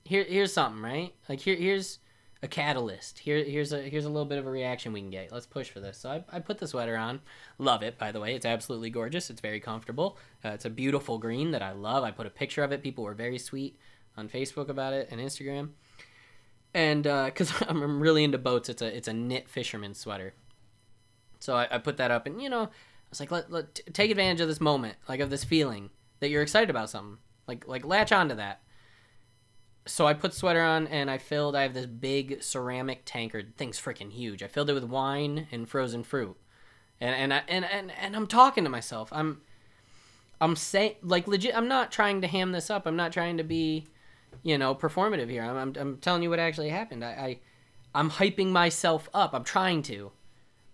here 0.05 0.23
here's 0.23 0.53
something, 0.53 0.81
right? 0.81 1.13
Like 1.29 1.41
here 1.41 1.57
here's 1.57 1.99
a 2.45 2.47
catalyst. 2.47 3.19
Here 3.19 3.43
here's 3.43 3.73
a 3.73 3.83
here's 3.83 4.05
a 4.05 4.09
little 4.09 4.25
bit 4.25 4.39
of 4.39 4.47
a 4.47 4.51
reaction 4.51 4.93
we 4.93 5.01
can 5.01 5.11
get. 5.11 5.33
Let's 5.33 5.49
push 5.49 5.69
for 5.69 5.81
this. 5.81 5.99
So 5.99 6.11
I, 6.11 6.37
I 6.37 6.39
put 6.39 6.59
the 6.59 6.69
sweater 6.69 6.97
on. 6.97 7.23
Love 7.59 7.83
it, 7.83 7.99
by 7.99 8.13
the 8.13 8.21
way. 8.21 8.37
It's 8.37 8.47
absolutely 8.47 8.89
gorgeous. 8.89 9.31
It's 9.31 9.41
very 9.41 9.59
comfortable. 9.59 10.17
Uh, 10.45 10.51
it's 10.51 10.65
a 10.65 10.71
beautiful 10.71 11.19
green 11.19 11.51
that 11.51 11.61
I 11.61 11.73
love. 11.73 12.05
I 12.05 12.13
put 12.13 12.25
a 12.25 12.31
picture 12.31 12.63
of 12.63 12.71
it. 12.71 12.85
People 12.85 13.03
were 13.03 13.15
very 13.15 13.39
sweet 13.39 13.77
on 14.17 14.29
Facebook 14.29 14.69
about 14.69 14.93
it 14.93 15.09
and 15.11 15.21
Instagram. 15.21 15.71
And 16.73 17.03
because 17.03 17.51
uh, 17.63 17.65
I'm 17.69 17.99
really 17.99 18.23
into 18.23 18.39
boats, 18.39 18.69
it's 18.69 18.81
a 18.81 18.97
it's 18.97 19.09
a 19.09 19.13
knit 19.13 19.49
fisherman 19.49 19.93
sweater. 19.93 20.35
So 21.41 21.57
I, 21.57 21.67
I 21.69 21.79
put 21.79 21.97
that 21.97 22.13
up, 22.13 22.27
and 22.27 22.41
you 22.41 22.49
know, 22.49 22.63
I 22.63 23.11
was 23.11 23.19
like, 23.19 23.33
let, 23.33 23.51
let 23.51 23.81
take 23.93 24.13
advantage 24.13 24.41
of 24.41 24.47
this 24.47 24.61
moment, 24.61 24.99
like 25.09 25.19
of 25.19 25.31
this 25.31 25.43
feeling 25.43 25.91
that 26.21 26.29
you're 26.31 26.43
excited 26.43 26.71
about 26.71 26.91
something. 26.91 27.19
Like 27.47 27.67
like 27.67 27.85
latch 27.85 28.13
onto 28.13 28.35
that. 28.37 28.61
So 29.87 30.07
I 30.07 30.13
put 30.13 30.35
sweater 30.35 30.63
on 30.63 30.87
and 30.87 31.11
I 31.11 31.17
filled. 31.17 31.57
I 31.57 31.63
have 31.63 31.73
this 31.73 31.87
big 31.87 32.43
ceramic 32.43 33.03
tankard. 33.07 33.57
Thing's 33.57 33.81
freaking 33.81 34.13
huge. 34.13 34.43
I 34.43 34.47
filled 34.47 34.69
it 34.69 34.75
with 34.75 34.85
wine 34.85 35.47
and 35.51 35.69
frozen 35.69 36.03
fruit, 36.03 36.37
and 37.01 37.15
and 37.15 37.33
I, 37.33 37.43
and 37.49 37.65
and 37.65 37.91
and 37.99 38.15
I'm 38.15 38.27
talking 38.27 38.65
to 38.65 38.71
myself. 38.71 39.09
I'm 39.13 39.41
I'm 40.41 40.57
saying 40.57 40.97
like 41.03 41.27
legit. 41.27 41.57
I'm 41.57 41.69
not 41.69 41.91
trying 41.91 42.21
to 42.21 42.29
ham 42.29 42.53
this 42.53 42.71
up. 42.71 42.87
I'm 42.87 42.97
not 42.97 43.13
trying 43.13 43.39
to 43.39 43.45
be, 43.45 43.87
you 44.43 44.59
know, 44.59 44.75
performative 44.75 45.31
here. 45.31 45.43
I'm 45.43 45.57
I'm, 45.57 45.73
I'm 45.79 45.97
telling 45.99 46.23
you 46.23 46.31
what 46.31 46.39
actually 46.39 46.69
happened. 46.69 47.03
I, 47.05 47.09
I 47.09 47.39
I'm 47.95 48.11
hyping 48.11 48.49
myself 48.49 49.09
up. 49.15 49.33
I'm 49.33 49.45
trying 49.45 49.83
to, 49.85 50.13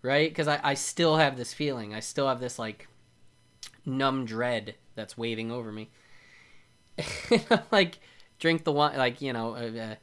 right? 0.03 0.29
Because 0.29 0.49
I 0.49 0.59
I 0.65 0.75
still 0.75 1.19
have 1.19 1.37
this 1.37 1.55
feeling. 1.55 1.95
I 1.95 2.01
still 2.01 2.27
have 2.27 2.41
this 2.41 2.59
like 2.59 2.89
numb 3.87 4.25
dread 4.25 4.75
that's 4.95 5.17
waving 5.17 5.51
over 5.51 5.73
me. 5.73 5.89
like 7.71 7.99
drink 8.39 8.65
the 8.65 8.73
wine, 8.73 8.97
like 8.97 9.21
you 9.21 9.33
know, 9.33 9.55
uh, 9.55 9.81
uh, 9.81 9.95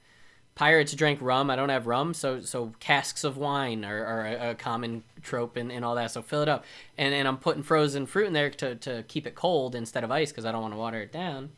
pirates 0.56 0.93
drink 0.93 1.19
rum. 1.21 1.49
I 1.49 1.56
don't 1.56 1.69
have 1.69 1.88
rum, 1.88 2.13
so 2.13 2.41
so 2.41 2.73
casks 2.80 3.23
of 3.23 3.38
wine 3.38 3.86
are, 3.86 4.06
are 4.06 4.25
a, 4.25 4.49
a, 4.51 4.56
common 4.56 5.04
trope 5.21 5.58
and, 5.58 5.71
and 5.71 5.86
all 5.86 5.95
that. 5.95 6.12
So 6.12 6.21
fill 6.21 6.41
it 6.41 6.49
up, 6.49 6.65
and 6.97 7.13
and 7.13 7.27
I'm 7.27 7.38
putting 7.38 7.63
frozen 7.63 8.06
fruit 8.06 8.27
in 8.27 8.34
there 8.34 8.49
to 8.49 8.75
to 8.75 9.04
keep 9.04 9.25
it 9.25 9.36
cold 9.36 9.75
instead 9.75 10.04
of 10.04 10.12
ice 10.12 10.32
because 10.32 10.45
I 10.45 10.51
don't 10.51 10.62
want 10.62 10.73
to 10.73 10.80
water 10.80 11.01
it 11.01 11.12
down. 11.12 11.51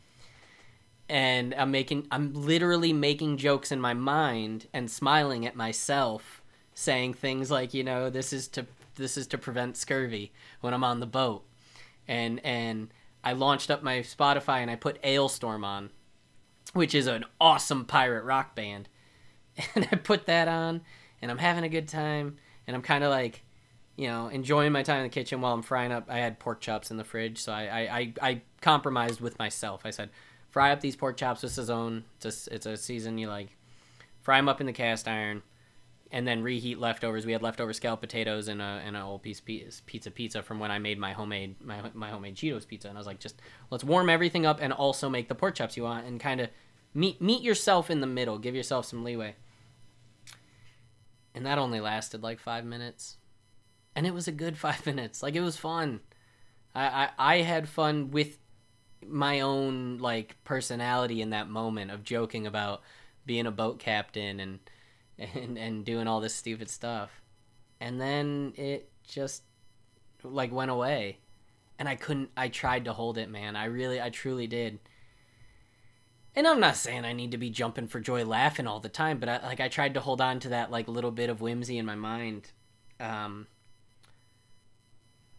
And 1.06 1.54
I'm 1.56 1.70
making, 1.70 2.06
I'm 2.10 2.32
literally 2.32 2.94
making 2.94 3.36
jokes 3.36 3.70
in 3.70 3.78
my 3.78 3.92
mind 3.92 4.68
and 4.72 4.90
smiling 4.90 5.44
at 5.44 5.54
myself, 5.54 6.40
saying 6.72 7.12
things 7.12 7.50
like, 7.50 7.74
you 7.74 7.84
know, 7.84 8.08
this 8.08 8.32
is 8.32 8.48
to 8.48 8.66
this 8.96 9.16
is 9.16 9.26
to 9.28 9.38
prevent 9.38 9.76
scurvy 9.76 10.32
when 10.60 10.72
I'm 10.72 10.84
on 10.84 11.00
the 11.00 11.06
boat, 11.06 11.44
and 12.08 12.40
and 12.44 12.88
I 13.24 13.32
launched 13.32 13.70
up 13.70 13.82
my 13.82 14.00
Spotify 14.00 14.58
and 14.58 14.70
I 14.70 14.76
put 14.76 15.02
Alestorm 15.02 15.64
on, 15.64 15.90
which 16.74 16.94
is 16.94 17.06
an 17.06 17.24
awesome 17.40 17.86
pirate 17.86 18.24
rock 18.24 18.54
band. 18.54 18.88
And 19.76 19.86
I 19.90 19.96
put 19.96 20.26
that 20.26 20.48
on 20.48 20.82
and 21.22 21.30
I'm 21.30 21.38
having 21.38 21.62
a 21.62 21.68
good 21.68 21.86
time 21.86 22.38
and 22.66 22.74
I'm 22.74 22.82
kind 22.82 23.04
of 23.04 23.10
like, 23.10 23.44
you 23.96 24.08
know, 24.08 24.26
enjoying 24.26 24.72
my 24.72 24.82
time 24.82 24.98
in 24.98 25.02
the 25.04 25.08
kitchen 25.08 25.40
while 25.40 25.54
I'm 25.54 25.62
frying 25.62 25.92
up. 25.92 26.06
I 26.08 26.18
had 26.18 26.40
pork 26.40 26.60
chops 26.60 26.90
in 26.90 26.96
the 26.96 27.04
fridge, 27.04 27.38
so 27.38 27.52
I 27.52 27.62
I, 27.62 28.12
I, 28.20 28.42
compromised 28.60 29.20
with 29.20 29.38
myself. 29.38 29.82
I 29.84 29.90
said, 29.90 30.10
fry 30.50 30.72
up 30.72 30.80
these 30.80 30.96
pork 30.96 31.16
chops 31.16 31.44
with 31.44 31.52
Sazón. 31.52 32.02
It's 32.20 32.48
a, 32.48 32.54
it's 32.54 32.66
a 32.66 32.76
season 32.76 33.16
you 33.16 33.28
like. 33.28 33.56
Fry 34.22 34.38
them 34.38 34.48
up 34.48 34.60
in 34.60 34.66
the 34.66 34.72
cast 34.72 35.06
iron 35.06 35.42
and 36.14 36.28
then 36.28 36.44
reheat 36.44 36.78
leftovers. 36.78 37.26
We 37.26 37.32
had 37.32 37.42
leftover 37.42 37.72
scalloped 37.72 38.00
potatoes 38.00 38.46
and 38.46 38.62
a 38.62 38.80
and 38.86 38.96
a 38.96 39.00
whole 39.00 39.18
piece 39.18 39.40
pizza 39.40 40.10
pizza 40.12 40.44
from 40.44 40.60
when 40.60 40.70
I 40.70 40.78
made 40.78 40.96
my 40.96 41.12
homemade 41.12 41.60
my 41.60 41.90
my 41.92 42.08
homemade 42.08 42.36
Cheetos 42.36 42.68
pizza. 42.68 42.88
And 42.88 42.96
I 42.96 43.00
was 43.00 43.06
like, 43.06 43.18
just 43.18 43.42
let's 43.68 43.82
warm 43.82 44.08
everything 44.08 44.46
up 44.46 44.60
and 44.62 44.72
also 44.72 45.08
make 45.08 45.28
the 45.28 45.34
pork 45.34 45.56
chops 45.56 45.76
you 45.76 45.82
want 45.82 46.06
and 46.06 46.20
kind 46.20 46.40
of 46.40 46.50
meet 46.94 47.20
meet 47.20 47.42
yourself 47.42 47.90
in 47.90 48.00
the 48.00 48.06
middle. 48.06 48.38
Give 48.38 48.54
yourself 48.54 48.86
some 48.86 49.02
leeway. 49.02 49.34
And 51.34 51.44
that 51.44 51.58
only 51.58 51.80
lasted 51.80 52.22
like 52.22 52.38
five 52.38 52.64
minutes, 52.64 53.16
and 53.96 54.06
it 54.06 54.14
was 54.14 54.28
a 54.28 54.32
good 54.32 54.56
five 54.66 54.86
minutes. 54.86 55.20
Like 55.20 55.34
it 55.34 55.40
was 55.40 55.56
fun. 55.56 55.98
I 56.76 56.86
I, 56.86 57.10
I 57.18 57.36
had 57.38 57.68
fun 57.68 58.12
with 58.12 58.38
my 59.04 59.40
own 59.40 59.98
like 59.98 60.36
personality 60.44 61.20
in 61.20 61.30
that 61.30 61.48
moment 61.48 61.90
of 61.90 62.04
joking 62.04 62.46
about 62.46 62.82
being 63.26 63.46
a 63.46 63.50
boat 63.50 63.80
captain 63.80 64.38
and 64.38 64.60
and 65.18 65.58
and 65.58 65.84
doing 65.84 66.06
all 66.06 66.20
this 66.20 66.34
stupid 66.34 66.68
stuff. 66.68 67.10
And 67.80 68.00
then 68.00 68.52
it 68.56 68.90
just 69.06 69.42
like 70.22 70.52
went 70.52 70.70
away. 70.70 71.18
And 71.78 71.88
I 71.88 71.96
couldn't 71.96 72.30
I 72.36 72.48
tried 72.48 72.84
to 72.86 72.92
hold 72.92 73.18
it, 73.18 73.28
man. 73.28 73.56
I 73.56 73.66
really 73.66 74.00
I 74.00 74.10
truly 74.10 74.46
did. 74.46 74.78
And 76.36 76.48
I'm 76.48 76.60
not 76.60 76.76
saying 76.76 77.04
I 77.04 77.12
need 77.12 77.30
to 77.30 77.38
be 77.38 77.50
jumping 77.50 77.86
for 77.86 78.00
joy 78.00 78.24
laughing 78.24 78.66
all 78.66 78.80
the 78.80 78.88
time, 78.88 79.18
but 79.18 79.28
I, 79.28 79.38
like 79.38 79.60
I 79.60 79.68
tried 79.68 79.94
to 79.94 80.00
hold 80.00 80.20
on 80.20 80.40
to 80.40 80.48
that 80.50 80.70
like 80.70 80.88
little 80.88 81.12
bit 81.12 81.30
of 81.30 81.40
whimsy 81.40 81.78
in 81.78 81.86
my 81.86 81.94
mind. 81.94 82.50
Um 82.98 83.46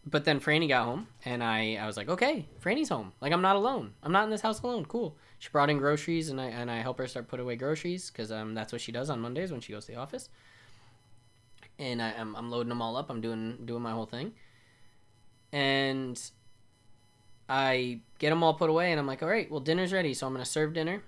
but 0.08 0.24
then 0.24 0.38
Franny 0.38 0.68
got 0.68 0.84
home, 0.84 1.08
and 1.24 1.42
I, 1.42 1.74
I 1.74 1.86
was 1.86 1.96
like, 1.96 2.08
okay, 2.08 2.46
Franny's 2.62 2.88
home. 2.88 3.12
Like 3.20 3.32
I'm 3.32 3.42
not 3.42 3.56
alone. 3.56 3.92
I'm 4.02 4.12
not 4.12 4.24
in 4.24 4.30
this 4.30 4.40
house 4.40 4.62
alone. 4.62 4.84
Cool. 4.84 5.16
She 5.40 5.48
brought 5.50 5.68
in 5.68 5.78
groceries, 5.78 6.30
and 6.30 6.40
I 6.40 6.46
and 6.46 6.70
I 6.70 6.76
help 6.76 6.98
her 6.98 7.08
start 7.08 7.26
put 7.28 7.40
away 7.40 7.56
groceries 7.56 8.10
because 8.10 8.30
um 8.30 8.54
that's 8.54 8.72
what 8.72 8.80
she 8.80 8.92
does 8.92 9.10
on 9.10 9.20
Mondays 9.20 9.50
when 9.50 9.60
she 9.60 9.72
goes 9.72 9.86
to 9.86 9.92
the 9.92 9.98
office. 9.98 10.28
And 11.78 12.00
I, 12.00 12.12
I'm 12.12 12.36
I'm 12.36 12.50
loading 12.50 12.68
them 12.68 12.80
all 12.80 12.96
up. 12.96 13.10
I'm 13.10 13.20
doing 13.20 13.58
doing 13.64 13.82
my 13.82 13.90
whole 13.90 14.06
thing. 14.06 14.32
And 15.52 16.20
I 17.48 18.00
get 18.18 18.30
them 18.30 18.42
all 18.42 18.54
put 18.54 18.70
away, 18.70 18.92
and 18.92 19.00
I'm 19.00 19.06
like, 19.06 19.22
all 19.22 19.28
right, 19.28 19.50
well 19.50 19.60
dinner's 19.60 19.92
ready, 19.92 20.14
so 20.14 20.26
I'm 20.26 20.32
gonna 20.32 20.44
serve 20.44 20.72
dinner. 20.72 21.02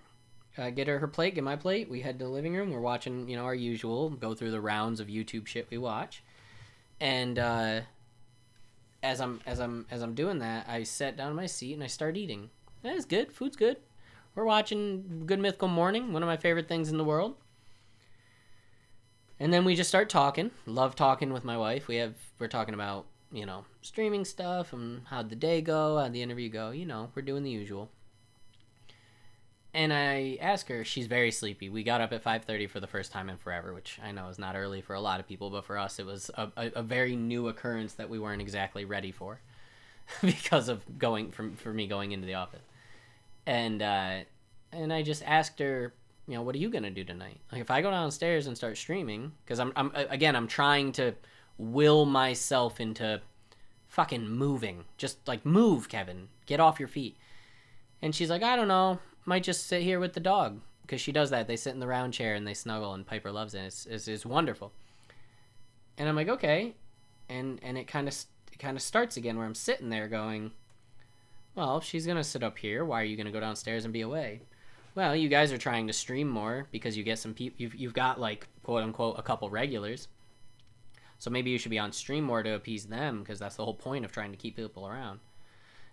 Uh, 0.56 0.70
get 0.70 0.88
her 0.88 0.98
her 0.98 1.08
plate, 1.08 1.36
get 1.36 1.44
my 1.44 1.54
plate. 1.54 1.88
We 1.88 2.00
head 2.00 2.18
to 2.18 2.24
the 2.24 2.30
living 2.30 2.54
room. 2.56 2.72
We're 2.72 2.80
watching, 2.80 3.28
you 3.28 3.36
know, 3.36 3.44
our 3.44 3.54
usual, 3.54 4.10
go 4.10 4.34
through 4.34 4.50
the 4.50 4.60
rounds 4.60 4.98
of 4.98 5.06
YouTube 5.06 5.46
shit 5.46 5.68
we 5.70 5.78
watch, 5.78 6.24
and. 7.00 7.38
uh 7.38 7.80
as 9.02 9.20
I'm 9.20 9.40
as 9.46 9.60
I'm 9.60 9.86
as 9.90 10.02
I'm 10.02 10.14
doing 10.14 10.38
that, 10.38 10.68
I 10.68 10.82
sat 10.82 11.16
down 11.16 11.30
in 11.30 11.36
my 11.36 11.46
seat 11.46 11.74
and 11.74 11.84
I 11.84 11.86
start 11.86 12.16
eating. 12.16 12.50
That 12.82 12.96
is 12.96 13.04
good. 13.04 13.32
Food's 13.32 13.56
good. 13.56 13.78
We're 14.34 14.44
watching 14.44 15.24
Good 15.26 15.40
Mythical 15.40 15.68
Morning, 15.68 16.12
one 16.12 16.22
of 16.22 16.28
my 16.28 16.36
favorite 16.36 16.68
things 16.68 16.90
in 16.90 16.98
the 16.98 17.04
world. 17.04 17.34
And 19.40 19.52
then 19.52 19.64
we 19.64 19.74
just 19.74 19.88
start 19.88 20.08
talking. 20.08 20.50
Love 20.66 20.94
talking 20.94 21.32
with 21.32 21.44
my 21.44 21.56
wife. 21.56 21.88
We 21.88 21.96
have 21.96 22.14
we're 22.38 22.48
talking 22.48 22.74
about, 22.74 23.06
you 23.32 23.46
know, 23.46 23.64
streaming 23.82 24.24
stuff 24.24 24.72
and 24.72 25.02
how'd 25.06 25.30
the 25.30 25.36
day 25.36 25.60
go, 25.60 25.98
how'd 25.98 26.12
the 26.12 26.22
interview 26.22 26.48
go, 26.48 26.70
you 26.70 26.86
know, 26.86 27.10
we're 27.14 27.22
doing 27.22 27.42
the 27.42 27.50
usual 27.50 27.90
and 29.78 29.92
I 29.92 30.38
ask 30.40 30.66
her. 30.70 30.84
She's 30.84 31.06
very 31.06 31.30
sleepy. 31.30 31.68
We 31.68 31.84
got 31.84 32.00
up 32.00 32.12
at 32.12 32.24
5:30 32.24 32.68
for 32.68 32.80
the 32.80 32.88
first 32.88 33.12
time 33.12 33.30
in 33.30 33.36
forever, 33.36 33.72
which 33.72 34.00
I 34.02 34.10
know 34.10 34.28
is 34.28 34.36
not 34.36 34.56
early 34.56 34.80
for 34.80 34.94
a 34.94 35.00
lot 35.00 35.20
of 35.20 35.28
people, 35.28 35.50
but 35.50 35.64
for 35.64 35.78
us, 35.78 36.00
it 36.00 36.04
was 36.04 36.32
a, 36.34 36.50
a, 36.56 36.72
a 36.76 36.82
very 36.82 37.14
new 37.14 37.46
occurrence 37.46 37.92
that 37.94 38.10
we 38.10 38.18
weren't 38.18 38.42
exactly 38.42 38.84
ready 38.84 39.12
for, 39.12 39.40
because 40.20 40.68
of 40.68 40.98
going 40.98 41.30
from 41.30 41.54
for 41.54 41.72
me 41.72 41.86
going 41.86 42.10
into 42.10 42.26
the 42.26 42.34
office, 42.34 42.64
and 43.46 43.80
uh, 43.80 44.18
and 44.72 44.92
I 44.92 45.02
just 45.02 45.22
asked 45.24 45.60
her, 45.60 45.94
you 46.26 46.34
know, 46.34 46.42
what 46.42 46.56
are 46.56 46.58
you 46.58 46.70
gonna 46.70 46.90
do 46.90 47.04
tonight? 47.04 47.38
Like 47.52 47.60
if 47.60 47.70
I 47.70 47.80
go 47.80 47.92
downstairs 47.92 48.48
and 48.48 48.56
start 48.56 48.76
streaming, 48.78 49.30
because 49.44 49.60
I'm 49.60 49.72
I'm 49.76 49.92
again 49.94 50.34
I'm 50.34 50.48
trying 50.48 50.90
to 50.92 51.14
will 51.56 52.04
myself 52.04 52.80
into 52.80 53.20
fucking 53.86 54.28
moving, 54.28 54.86
just 54.96 55.18
like 55.28 55.46
move, 55.46 55.88
Kevin, 55.88 56.30
get 56.46 56.58
off 56.58 56.80
your 56.80 56.88
feet. 56.88 57.16
And 58.02 58.12
she's 58.12 58.30
like, 58.30 58.42
I 58.42 58.56
don't 58.56 58.68
know 58.68 58.98
might 59.28 59.44
just 59.44 59.66
sit 59.66 59.82
here 59.82 60.00
with 60.00 60.14
the 60.14 60.20
dog 60.20 60.60
because 60.82 61.00
she 61.00 61.12
does 61.12 61.30
that. 61.30 61.46
They 61.46 61.56
sit 61.56 61.74
in 61.74 61.80
the 61.80 61.86
round 61.86 62.14
chair 62.14 62.34
and 62.34 62.46
they 62.46 62.54
snuggle, 62.54 62.94
and 62.94 63.06
Piper 63.06 63.30
loves 63.30 63.54
it. 63.54 63.60
It's 63.60 63.86
it's, 63.86 64.08
it's 64.08 64.26
wonderful. 64.26 64.72
And 65.98 66.08
I'm 66.08 66.16
like, 66.16 66.28
okay, 66.28 66.74
and 67.28 67.60
and 67.62 67.76
it 67.76 67.86
kind 67.86 68.08
of 68.08 68.14
it 68.50 68.58
kind 68.58 68.76
of 68.76 68.82
starts 68.82 69.16
again 69.16 69.36
where 69.36 69.46
I'm 69.46 69.54
sitting 69.54 69.90
there 69.90 70.08
going, 70.08 70.52
well, 71.54 71.76
if 71.76 71.84
she's 71.84 72.06
gonna 72.06 72.24
sit 72.24 72.42
up 72.42 72.58
here, 72.58 72.84
why 72.84 73.02
are 73.02 73.04
you 73.04 73.16
gonna 73.16 73.30
go 73.30 73.40
downstairs 73.40 73.84
and 73.84 73.92
be 73.92 74.00
away? 74.00 74.40
Well, 74.94 75.14
you 75.14 75.28
guys 75.28 75.52
are 75.52 75.58
trying 75.58 75.86
to 75.86 75.92
stream 75.92 76.28
more 76.28 76.66
because 76.72 76.96
you 76.96 77.04
get 77.04 77.18
some 77.18 77.34
people. 77.34 77.56
You've 77.58 77.74
you've 77.74 77.94
got 77.94 78.18
like 78.18 78.48
quote 78.62 78.82
unquote 78.82 79.18
a 79.18 79.22
couple 79.22 79.50
regulars. 79.50 80.08
So 81.20 81.30
maybe 81.30 81.50
you 81.50 81.58
should 81.58 81.70
be 81.70 81.80
on 81.80 81.92
stream 81.92 82.24
more 82.24 82.42
to 82.44 82.54
appease 82.54 82.86
them 82.86 83.20
because 83.20 83.40
that's 83.40 83.56
the 83.56 83.64
whole 83.64 83.74
point 83.74 84.04
of 84.04 84.12
trying 84.12 84.30
to 84.30 84.36
keep 84.36 84.56
people 84.56 84.86
around. 84.86 85.18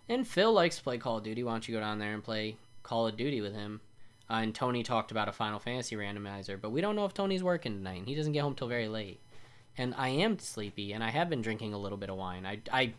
And 0.08 0.26
Phil 0.26 0.52
likes 0.52 0.76
to 0.76 0.84
play 0.84 0.98
Call 0.98 1.18
of 1.18 1.24
Duty. 1.24 1.42
Why 1.42 1.50
don't 1.50 1.66
you 1.66 1.74
go 1.74 1.80
down 1.80 1.98
there 1.98 2.14
and 2.14 2.22
play 2.22 2.56
Call 2.86 3.06
of 3.06 3.16
Duty 3.16 3.40
with 3.40 3.54
him. 3.54 3.80
Uh, 4.28 4.40
and 4.42 4.54
Tony 4.54 4.82
talked 4.82 5.10
about 5.10 5.28
a 5.28 5.32
Final 5.32 5.58
Fantasy 5.58 5.94
randomizer, 5.94 6.60
but 6.60 6.70
we 6.70 6.80
don't 6.80 6.96
know 6.96 7.04
if 7.04 7.14
Tony's 7.14 7.44
working 7.44 7.74
tonight. 7.74 7.98
And 7.98 8.08
He 8.08 8.14
doesn't 8.14 8.32
get 8.32 8.40
home 8.40 8.54
till 8.54 8.68
very 8.68 8.88
late. 8.88 9.20
And 9.78 9.94
I 9.96 10.08
am 10.08 10.38
sleepy, 10.38 10.92
and 10.92 11.04
I 11.04 11.10
have 11.10 11.28
been 11.28 11.42
drinking 11.42 11.74
a 11.74 11.78
little 11.78 11.98
bit 11.98 12.08
of 12.08 12.16
wine. 12.16 12.46
I, 12.46 12.60
I 12.72 12.94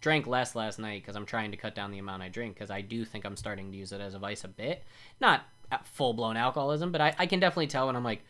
drank 0.00 0.26
less 0.26 0.54
last 0.54 0.78
night 0.78 1.02
because 1.02 1.16
I'm 1.16 1.26
trying 1.26 1.50
to 1.50 1.56
cut 1.56 1.74
down 1.74 1.90
the 1.90 1.98
amount 1.98 2.22
I 2.22 2.28
drink 2.28 2.54
because 2.54 2.70
I 2.70 2.82
do 2.82 3.04
think 3.04 3.24
I'm 3.24 3.36
starting 3.36 3.72
to 3.72 3.76
use 3.76 3.90
it 3.90 4.00
as 4.00 4.14
a 4.14 4.18
vice 4.18 4.44
a 4.44 4.48
bit. 4.48 4.84
Not 5.20 5.42
full 5.84 6.12
blown 6.12 6.36
alcoholism, 6.36 6.92
but 6.92 7.00
I, 7.00 7.14
I 7.18 7.26
can 7.26 7.40
definitely 7.40 7.66
tell 7.66 7.86
when 7.86 7.96
I'm 7.96 8.04
like, 8.04 8.22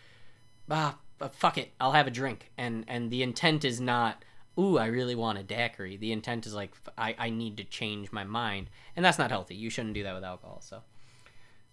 ah, 0.70 0.96
fuck 1.32 1.58
it, 1.58 1.72
I'll 1.80 1.92
have 1.92 2.06
a 2.06 2.10
drink. 2.10 2.50
And 2.56 2.84
and 2.88 3.10
the 3.10 3.22
intent 3.22 3.64
is 3.64 3.80
not, 3.80 4.24
ooh, 4.58 4.78
I 4.78 4.86
really 4.86 5.14
want 5.14 5.38
a 5.38 5.42
daiquiri. 5.42 5.96
The 5.96 6.12
intent 6.12 6.46
is 6.46 6.54
like, 6.54 6.72
I, 6.96 7.14
I 7.18 7.30
need 7.30 7.56
to 7.56 7.64
change 7.64 8.12
my 8.12 8.24
mind. 8.24 8.70
And 8.94 9.04
that's 9.04 9.18
not 9.18 9.30
healthy. 9.30 9.54
You 9.54 9.70
shouldn't 9.70 9.94
do 9.94 10.02
that 10.04 10.14
with 10.14 10.24
alcohol. 10.24 10.60
So 10.60 10.82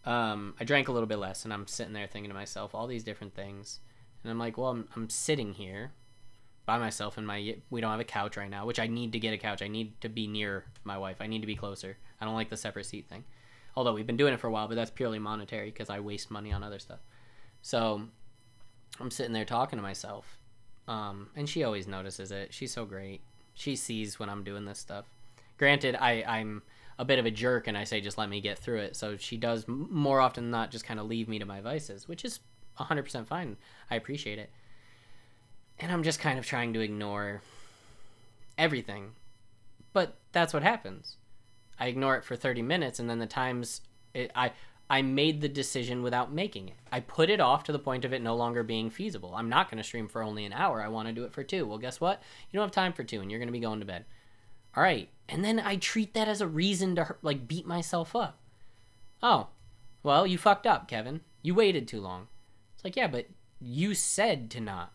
um, 0.09 0.55
I 0.59 0.63
drank 0.63 0.87
a 0.87 0.91
little 0.91 1.07
bit 1.07 1.19
less, 1.19 1.43
and 1.43 1.53
I'm 1.53 1.67
sitting 1.67 1.93
there 1.93 2.07
thinking 2.07 2.29
to 2.29 2.35
myself 2.35 2.73
all 2.73 2.87
these 2.87 3.03
different 3.03 3.35
things. 3.35 3.79
And 4.23 4.31
I'm 4.31 4.39
like, 4.39 4.57
well, 4.57 4.69
I'm, 4.69 4.87
I'm 4.95 5.09
sitting 5.09 5.53
here 5.53 5.91
by 6.65 6.77
myself 6.77 7.17
in 7.17 7.25
my 7.25 7.55
we 7.69 7.81
don't 7.81 7.91
have 7.91 7.99
a 7.99 8.05
couch 8.05 8.37
right 8.37 8.49
now 8.49 8.65
which 8.65 8.79
i 8.79 8.87
need 8.87 9.11
to 9.11 9.19
get 9.19 9.33
a 9.33 9.37
couch 9.37 9.61
i 9.61 9.67
need 9.67 9.99
to 9.99 10.07
be 10.07 10.27
near 10.27 10.63
my 10.83 10.97
wife 10.97 11.17
i 11.19 11.27
need 11.27 11.41
to 11.41 11.47
be 11.47 11.55
closer 11.55 11.97
i 12.19 12.25
don't 12.25 12.35
like 12.35 12.49
the 12.49 12.57
separate 12.57 12.85
seat 12.85 13.07
thing 13.09 13.23
although 13.75 13.93
we've 13.93 14.07
been 14.07 14.17
doing 14.17 14.33
it 14.33 14.39
for 14.39 14.47
a 14.47 14.51
while 14.51 14.67
but 14.67 14.75
that's 14.75 14.91
purely 14.91 15.19
monetary 15.19 15.71
because 15.71 15.89
i 15.89 15.99
waste 15.99 16.29
money 16.29 16.51
on 16.51 16.63
other 16.63 16.79
stuff 16.79 16.99
so 17.61 18.01
i'm 18.99 19.11
sitting 19.11 19.33
there 19.33 19.43
talking 19.43 19.77
to 19.77 19.83
myself 19.83 20.37
um, 20.91 21.29
and 21.37 21.47
she 21.47 21.63
always 21.63 21.87
notices 21.87 22.33
it. 22.33 22.53
She's 22.53 22.73
so 22.73 22.83
great. 22.83 23.21
She 23.53 23.77
sees 23.77 24.19
when 24.19 24.29
I'm 24.29 24.43
doing 24.43 24.65
this 24.65 24.77
stuff. 24.77 25.05
Granted, 25.57 25.95
I, 25.95 26.21
I'm 26.27 26.63
a 26.99 27.05
bit 27.05 27.17
of 27.17 27.25
a 27.25 27.31
jerk 27.31 27.67
and 27.67 27.77
I 27.77 27.85
say 27.85 28.01
just 28.01 28.17
let 28.17 28.27
me 28.27 28.41
get 28.41 28.59
through 28.59 28.79
it. 28.79 28.97
So 28.97 29.15
she 29.15 29.37
does 29.37 29.63
more 29.69 30.19
often 30.19 30.43
than 30.43 30.51
not 30.51 30.69
just 30.69 30.83
kind 30.83 30.99
of 30.99 31.05
leave 31.05 31.29
me 31.29 31.39
to 31.39 31.45
my 31.45 31.61
vices, 31.61 32.09
which 32.09 32.25
is 32.25 32.41
100% 32.77 33.25
fine. 33.25 33.55
I 33.89 33.95
appreciate 33.95 34.37
it. 34.37 34.49
And 35.79 35.93
I'm 35.93 36.03
just 36.03 36.19
kind 36.19 36.37
of 36.37 36.45
trying 36.45 36.73
to 36.73 36.81
ignore 36.81 37.41
everything. 38.57 39.13
But 39.93 40.15
that's 40.33 40.53
what 40.53 40.61
happens. 40.61 41.15
I 41.79 41.87
ignore 41.87 42.17
it 42.17 42.25
for 42.25 42.35
30 42.35 42.63
minutes 42.63 42.99
and 42.99 43.09
then 43.09 43.19
the 43.19 43.27
times 43.27 43.79
it, 44.13 44.29
I 44.35 44.51
I 44.91 45.01
made 45.01 45.39
the 45.39 45.47
decision 45.47 46.03
without 46.03 46.33
making 46.33 46.67
it. 46.67 46.75
I 46.91 46.99
put 46.99 47.29
it 47.29 47.39
off 47.39 47.63
to 47.63 47.71
the 47.71 47.79
point 47.79 48.03
of 48.03 48.11
it 48.11 48.21
no 48.21 48.35
longer 48.35 48.61
being 48.61 48.89
feasible. 48.89 49.33
I'm 49.33 49.47
not 49.47 49.71
going 49.71 49.77
to 49.77 49.85
stream 49.85 50.09
for 50.09 50.21
only 50.21 50.43
an 50.43 50.51
hour. 50.51 50.83
I 50.83 50.89
want 50.89 51.07
to 51.07 51.13
do 51.13 51.23
it 51.23 51.31
for 51.31 51.43
two. 51.43 51.65
Well, 51.65 51.77
guess 51.77 52.01
what? 52.01 52.21
You 52.51 52.57
don't 52.57 52.65
have 52.65 52.73
time 52.73 52.91
for 52.91 53.05
two, 53.05 53.21
and 53.21 53.31
you're 53.31 53.39
going 53.39 53.47
to 53.47 53.53
be 53.53 53.61
going 53.61 53.79
to 53.79 53.85
bed. 53.85 54.03
All 54.75 54.83
right. 54.83 55.07
And 55.29 55.45
then 55.45 55.61
I 55.61 55.77
treat 55.77 56.13
that 56.13 56.27
as 56.27 56.41
a 56.41 56.47
reason 56.47 56.95
to 56.95 57.15
like 57.21 57.47
beat 57.47 57.65
myself 57.65 58.17
up. 58.17 58.41
Oh, 59.23 59.47
well, 60.03 60.27
you 60.27 60.37
fucked 60.37 60.67
up, 60.67 60.89
Kevin. 60.89 61.21
You 61.41 61.55
waited 61.55 61.87
too 61.87 62.01
long. 62.01 62.27
It's 62.75 62.83
like, 62.83 62.97
yeah, 62.97 63.07
but 63.07 63.27
you 63.61 63.93
said 63.93 64.51
to 64.51 64.59
not. 64.59 64.91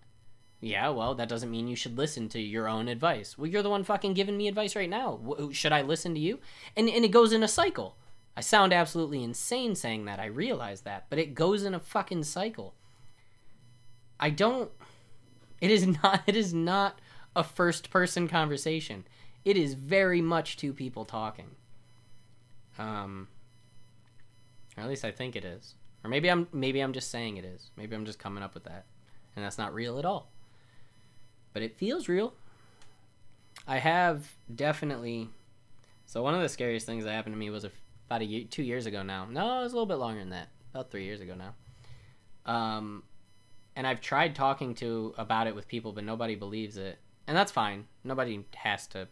Yeah, 0.61 0.91
well, 0.91 1.15
that 1.15 1.31
doesn't 1.31 1.51
mean 1.51 1.69
you 1.69 1.77
should 1.77 1.97
listen 1.97 2.29
to 2.31 2.39
your 2.39 2.69
own 2.69 2.89
advice. 2.89 3.39
Well, 3.39 3.47
you're 3.47 3.63
the 3.63 3.71
one 3.71 3.83
fucking 3.83 4.13
giving 4.13 4.37
me 4.37 4.47
advice 4.47 4.77
right 4.77 4.91
now. 4.91 5.21
Should 5.53 5.73
I 5.73 5.81
listen 5.81 6.13
to 6.13 6.21
you? 6.21 6.39
And 6.77 6.87
and 6.87 7.03
it 7.03 7.13
goes 7.13 7.33
in 7.33 7.43
a 7.43 7.49
cycle. 7.49 7.97
I 8.37 8.43
sound 8.43 8.73
absolutely 8.73 9.23
insane 9.23 9.75
saying 9.75 10.05
that. 10.05 10.21
I 10.21 10.27
realize 10.27 10.83
that, 10.83 11.07
but 11.09 11.19
it 11.19 11.35
goes 11.35 11.63
in 11.63 11.75
a 11.75 11.81
fucking 11.81 12.25
cycle. 12.25 12.75
I 14.21 14.31
don't 14.31 14.71
it 15.61 15.71
is 15.71 15.87
not 16.03 16.23
it 16.27 16.37
is 16.37 16.53
not 16.53 17.01
a 17.35 17.43
first 17.43 17.91
person 17.91 18.29
conversation. 18.29 19.07
It 19.45 19.57
is 19.57 19.75
very 19.75 20.21
much 20.21 20.57
two 20.57 20.73
people 20.73 21.05
talking. 21.05 21.53
Um 22.79 23.29
or 24.77 24.83
at 24.83 24.89
least 24.89 25.05
I 25.05 25.11
think 25.11 25.35
it 25.35 25.45
is. 25.45 25.75
Or 26.05 26.11
maybe 26.11 26.31
I'm 26.31 26.47
maybe 26.53 26.81
I'm 26.81 26.93
just 26.93 27.11
saying 27.11 27.39
it 27.39 27.45
is. 27.45 27.71
Maybe 27.77 27.97
I'm 27.97 28.05
just 28.05 28.19
coming 28.19 28.43
up 28.43 28.53
with 28.53 28.65
that. 28.65 28.85
And 29.35 29.45
that's 29.45 29.59
not 29.59 29.73
real 29.73 29.99
at 29.99 30.05
all. 30.05 30.31
But 31.55 31.63
it 31.63 31.79
feels 31.79 32.07
real. 32.07 32.35
I 33.67 33.79
have 33.79 34.37
definitely 34.55 35.31
so 36.05 36.23
one 36.23 36.35
of 36.35 36.43
the 36.43 36.49
scariest 36.51 36.85
things 36.85 37.05
that 37.05 37.13
happened 37.13 37.35
to 37.35 37.39
me 37.39 37.51
was 37.51 37.65
a 37.65 37.71
about 38.07 38.23
a 38.23 38.25
year, 38.25 38.45
two 38.49 38.63
years 38.63 38.87
ago 38.87 39.03
now. 39.03 39.27
No, 39.31 39.61
it 39.61 39.63
was 39.65 39.73
a 39.73 39.77
little 39.77 39.87
bit 39.87 39.97
longer 39.97 40.21
than 40.21 40.31
that. 40.31 40.49
About 40.73 40.91
three 40.91 41.05
years 41.05 41.21
ago 41.21 41.35
now. 41.35 41.55
Um, 42.51 43.03
and 43.75 43.87
I've 43.87 44.01
tried 44.01 44.35
talking 44.35 44.75
to 44.77 45.15
about 45.19 45.47
it 45.47 45.55
with 45.55 45.69
people, 45.69 45.93
but 45.93 46.05
nobody 46.05 46.35
believes 46.35 46.77
it, 46.77 46.99
and 47.27 47.37
that's 47.37 47.53
fine. 47.53 47.87
Nobody 48.05 48.45
has 48.55 48.87
to. 48.89 49.09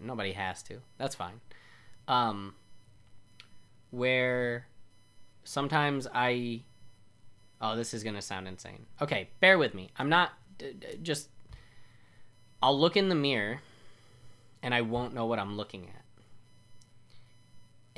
Nobody 0.00 0.32
has 0.32 0.62
to. 0.64 0.78
That's 0.98 1.14
fine. 1.14 1.40
Um, 2.06 2.54
where 3.90 4.66
sometimes 5.44 6.06
I. 6.12 6.62
Oh, 7.60 7.76
this 7.76 7.94
is 7.94 8.04
gonna 8.04 8.22
sound 8.22 8.46
insane. 8.48 8.86
Okay, 9.00 9.30
bear 9.40 9.58
with 9.58 9.74
me. 9.74 9.90
I'm 9.96 10.08
not 10.08 10.32
d- 10.58 10.74
d- 10.78 10.98
just. 11.02 11.28
I'll 12.62 12.78
look 12.78 12.96
in 12.96 13.08
the 13.08 13.14
mirror, 13.14 13.60
and 14.62 14.74
I 14.74 14.82
won't 14.82 15.14
know 15.14 15.26
what 15.26 15.38
I'm 15.38 15.56
looking 15.56 15.84
at 15.88 16.02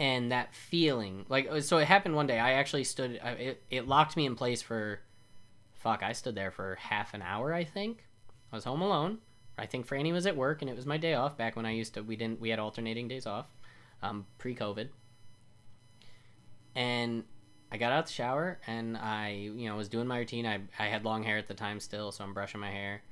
and 0.00 0.32
that 0.32 0.54
feeling 0.54 1.26
like 1.28 1.46
so 1.62 1.76
it 1.76 1.84
happened 1.84 2.16
one 2.16 2.26
day. 2.26 2.40
I 2.40 2.52
actually 2.52 2.84
stood 2.84 3.20
it, 3.22 3.62
it 3.70 3.86
locked 3.86 4.16
me 4.16 4.24
in 4.24 4.34
place 4.34 4.62
for 4.62 4.98
fuck 5.74 6.02
i 6.02 6.12
stood 6.12 6.34
there 6.34 6.50
for 6.50 6.76
half 6.80 7.14
an 7.14 7.22
hour 7.22 7.52
i 7.52 7.62
think. 7.62 8.06
I 8.50 8.56
was 8.56 8.64
home 8.64 8.80
alone. 8.80 9.18
I 9.56 9.66
think 9.66 9.86
franny 9.86 10.12
was 10.12 10.26
at 10.26 10.36
work 10.36 10.62
and 10.62 10.70
it 10.70 10.74
was 10.74 10.86
my 10.86 10.96
day 10.96 11.14
off. 11.14 11.36
Back 11.36 11.54
when 11.54 11.66
i 11.66 11.72
used 11.72 11.94
to 11.94 12.02
we 12.02 12.16
didn't 12.16 12.40
we 12.40 12.48
had 12.48 12.58
alternating 12.58 13.08
days 13.08 13.26
off 13.26 13.46
um, 14.02 14.24
pre-covid. 14.38 14.88
And 16.74 17.24
i 17.70 17.76
got 17.76 17.92
out 17.92 18.06
the 18.06 18.12
shower 18.12 18.58
and 18.66 18.96
i 18.96 19.28
you 19.54 19.68
know 19.68 19.76
was 19.76 19.90
doing 19.90 20.06
my 20.06 20.18
routine. 20.18 20.46
I, 20.46 20.60
I 20.78 20.86
had 20.86 21.04
long 21.04 21.24
hair 21.24 21.36
at 21.36 21.46
the 21.46 21.54
time 21.54 21.78
still 21.78 22.10
so 22.10 22.24
i'm 22.24 22.32
brushing 22.32 22.60
my 22.60 22.70
hair. 22.70 23.02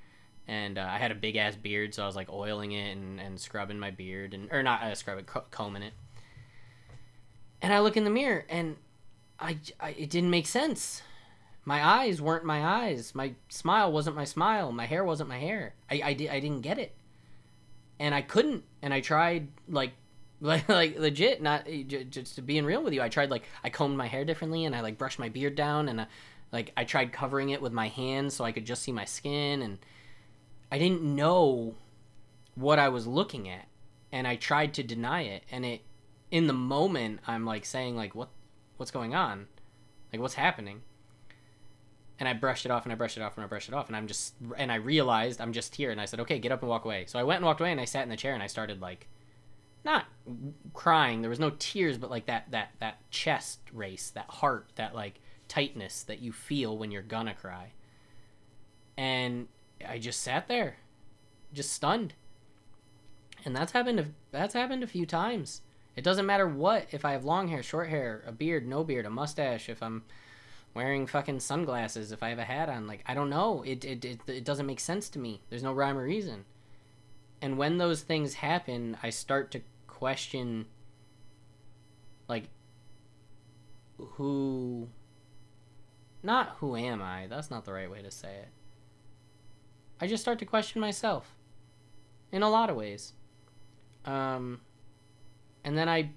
And 0.47 0.79
uh, 0.79 0.89
i 0.91 0.97
had 0.97 1.11
a 1.11 1.15
big 1.15 1.37
ass 1.37 1.55
beard 1.55 1.95
so 1.95 2.03
i 2.03 2.07
was 2.07 2.17
like 2.17 2.31
oiling 2.31 2.73
it 2.73 2.97
and, 2.97 3.21
and 3.21 3.39
scrubbing 3.39 3.79
my 3.79 3.91
beard 3.91 4.33
and 4.33 4.51
or 4.51 4.63
not 4.63 4.83
uh, 4.83 4.95
scrubbing 4.95 5.27
combing 5.51 5.83
it 5.83 5.93
and 7.61 7.73
I 7.73 7.81
look 7.81 7.97
in 7.97 8.05
the 8.05 8.11
mirror 8.11 8.45
and 8.49 8.77
I, 9.39 9.59
I, 9.81 9.91
it 9.91 10.11
didn't 10.11 10.31
make 10.31 10.47
sense. 10.47 11.03
My 11.65 11.87
eyes 11.87 12.21
weren't 12.21 12.45
my 12.45 12.65
eyes. 12.65 13.15
My 13.15 13.35
smile 13.49 13.93
wasn't 13.93 14.17
my 14.17 14.25
smile. 14.25 14.73
My 14.73 14.87
hair 14.87 15.05
wasn't 15.05 15.29
my 15.29 15.39
hair. 15.39 15.75
I, 15.91 16.01
I, 16.05 16.13
did, 16.15 16.31
I 16.31 16.41
didn't 16.41 16.63
get 16.63 16.79
it. 16.79 16.95
And 17.99 18.15
I 18.15 18.23
couldn't. 18.23 18.65
And 18.81 18.95
I 18.95 19.01
tried 19.01 19.49
like 19.69 19.93
like 20.41 20.69
like 20.69 20.97
legit 20.97 21.43
not 21.43 21.67
eh, 21.69 21.83
just 21.83 22.37
to 22.37 22.43
being 22.43 22.65
real 22.65 22.83
with 22.83 22.95
you. 22.95 23.03
I 23.03 23.09
tried 23.09 23.31
like 23.31 23.43
I 23.65 23.71
combed 23.71 23.97
my 23.97 24.07
hair 24.07 24.25
differently 24.25 24.65
and 24.65 24.75
I 24.75 24.83
like 24.83 24.97
brushed 24.97 25.19
my 25.19 25.29
beard 25.29 25.57
down 25.57 25.89
and 25.89 26.03
I, 26.03 26.07
like 26.53 26.73
I 26.77 26.85
tried 26.85 27.13
covering 27.13 27.51
it 27.51 27.61
with 27.61 27.73
my 27.73 27.89
hands 27.89 28.35
so 28.35 28.45
I 28.45 28.53
could 28.53 28.65
just 28.65 28.83
see 28.83 28.93
my 28.93 29.05
skin 29.05 29.63
and 29.63 29.79
I 30.71 30.79
didn't 30.79 31.03
know 31.03 31.75
what 32.55 32.79
I 32.79 32.89
was 32.89 33.07
looking 33.07 33.49
at 33.49 33.67
and 34.13 34.29
I 34.29 34.37
tried 34.37 34.75
to 34.75 34.85
deny 34.85 35.23
it 35.23 35.43
and 35.51 35.65
it 35.67 35.83
in 36.31 36.47
the 36.47 36.53
moment 36.53 37.21
I'm 37.27 37.45
like 37.45 37.65
saying 37.65 37.97
like 37.97 38.15
what 38.15 38.29
what's 38.77 38.91
going 38.91 39.15
on? 39.15 39.47
Like 40.13 40.21
what's 40.21 40.35
happening? 40.35 40.83
And 42.19 42.29
I 42.29 42.33
brushed 42.33 42.65
it 42.65 42.73
off 42.73 42.85
and 42.85 42.93
I 42.93 42.97
brushed 42.97 43.17
it 43.17 43.23
off 43.23 43.37
and 43.37 43.45
I 43.45 43.49
brushed 43.49 43.69
it 43.69 43.75
off 43.75 43.89
and 43.89 43.97
I'm 43.97 44.07
just 44.07 44.35
and 44.57 44.73
I 44.73 44.77
realized 44.77 45.41
I'm 45.41 45.53
just 45.53 45.75
here 45.77 45.91
and 45.91 46.01
I 46.01 46.05
said, 46.05 46.21
"Okay, 46.21 46.39
get 46.39 46.53
up 46.53 46.63
and 46.63 46.69
walk 46.69 46.85
away." 46.85 47.05
So 47.07 47.19
I 47.19 47.23
went 47.23 47.39
and 47.39 47.47
walked 47.47 47.61
away 47.61 47.73
and 47.73 47.81
I 47.81 47.85
sat 47.85 48.03
in 48.03 48.09
the 48.09 48.17
chair 48.17 48.35
and 48.35 48.43
I 48.43 48.49
started 48.49 48.81
like 48.81 49.09
not 49.85 50.07
crying. 50.75 51.21
There 51.21 51.31
was 51.31 51.41
no 51.41 51.53
tears, 51.59 51.97
but 51.99 52.11
like 52.11 52.27
that 52.27 52.51
that 52.51 52.71
that 52.81 53.11
chest 53.11 53.61
race, 53.73 54.11
that 54.11 54.29
heart, 54.29 54.71
that 54.75 54.95
like 54.95 55.21
tightness 55.47 56.03
that 56.05 56.21
you 56.21 56.33
feel 56.33 56.77
when 56.77 56.91
you're 56.91 57.03
gonna 57.03 57.35
cry. 57.35 57.73
And 58.97 59.47
I 59.87 59.99
just 59.99 60.21
sat 60.21 60.49
there, 60.49 60.79
just 61.53 61.73
stunned. 61.73 62.15
And 63.45 63.55
that's 63.55 63.73
happened. 63.73 64.15
That's 64.33 64.55
happened 64.55 64.83
a 64.83 64.89
few 64.89 65.07
times. 65.07 65.63
It 65.99 66.05
doesn't 66.05 66.27
matter 66.27 66.47
what 66.47 66.87
if 66.93 67.05
I 67.05 67.11
have 67.11 67.25
long 67.25 67.49
hair, 67.49 67.61
short 67.61 67.89
hair, 67.89 68.23
a 68.25 68.31
beard, 68.31 68.69
no 68.69 68.85
beard, 68.85 69.05
a 69.05 69.11
mustache, 69.11 69.69
if 69.69 69.83
I'm 69.83 70.05
wearing 70.73 71.09
fucking 71.09 71.41
sunglasses, 71.41 72.13
if 72.13 72.23
I 72.23 72.29
have 72.29 72.39
a 72.39 72.45
hat 72.45 72.69
on. 72.69 72.87
Like 72.87 73.03
I 73.05 73.15
don't 73.15 73.29
know. 73.29 73.65
It 73.67 73.85
it 73.85 74.05
it, 74.05 74.21
it 74.29 74.45
doesn't 74.45 74.65
make 74.65 74.79
sense 74.79 75.09
to 75.09 75.19
me. 75.19 75.43
There's 75.51 75.65
no 75.65 75.73
rhyme 75.73 75.99
or 75.99 76.05
reason. 76.05 76.45
And 77.43 77.59
when 77.59 77.79
those 77.79 78.03
things 78.03 78.35
happen, 78.35 78.97
I 79.03 79.11
start 79.11 79.51
to 79.51 79.63
question 79.89 80.67
like 82.29 82.45
who 83.97 84.91
not 86.23 86.59
who 86.61 86.77
am 86.77 87.03
I? 87.03 87.27
That's 87.27 87.51
not 87.51 87.65
the 87.65 87.73
right 87.73 87.91
way 87.91 88.03
to 88.03 88.11
say 88.13 88.37
it. 88.37 88.49
I 90.01 90.07
just 90.07 90.23
start 90.23 90.39
to 90.39 90.47
question 90.47 90.81
myself 90.81 91.35
in 92.31 92.45
a 92.45 92.51
lot 92.51 92.71
of 92.71 92.77
ways. 92.77 93.15
Um 94.05 94.61
and 95.65 95.77
then 95.77 95.89
I 95.89 96.11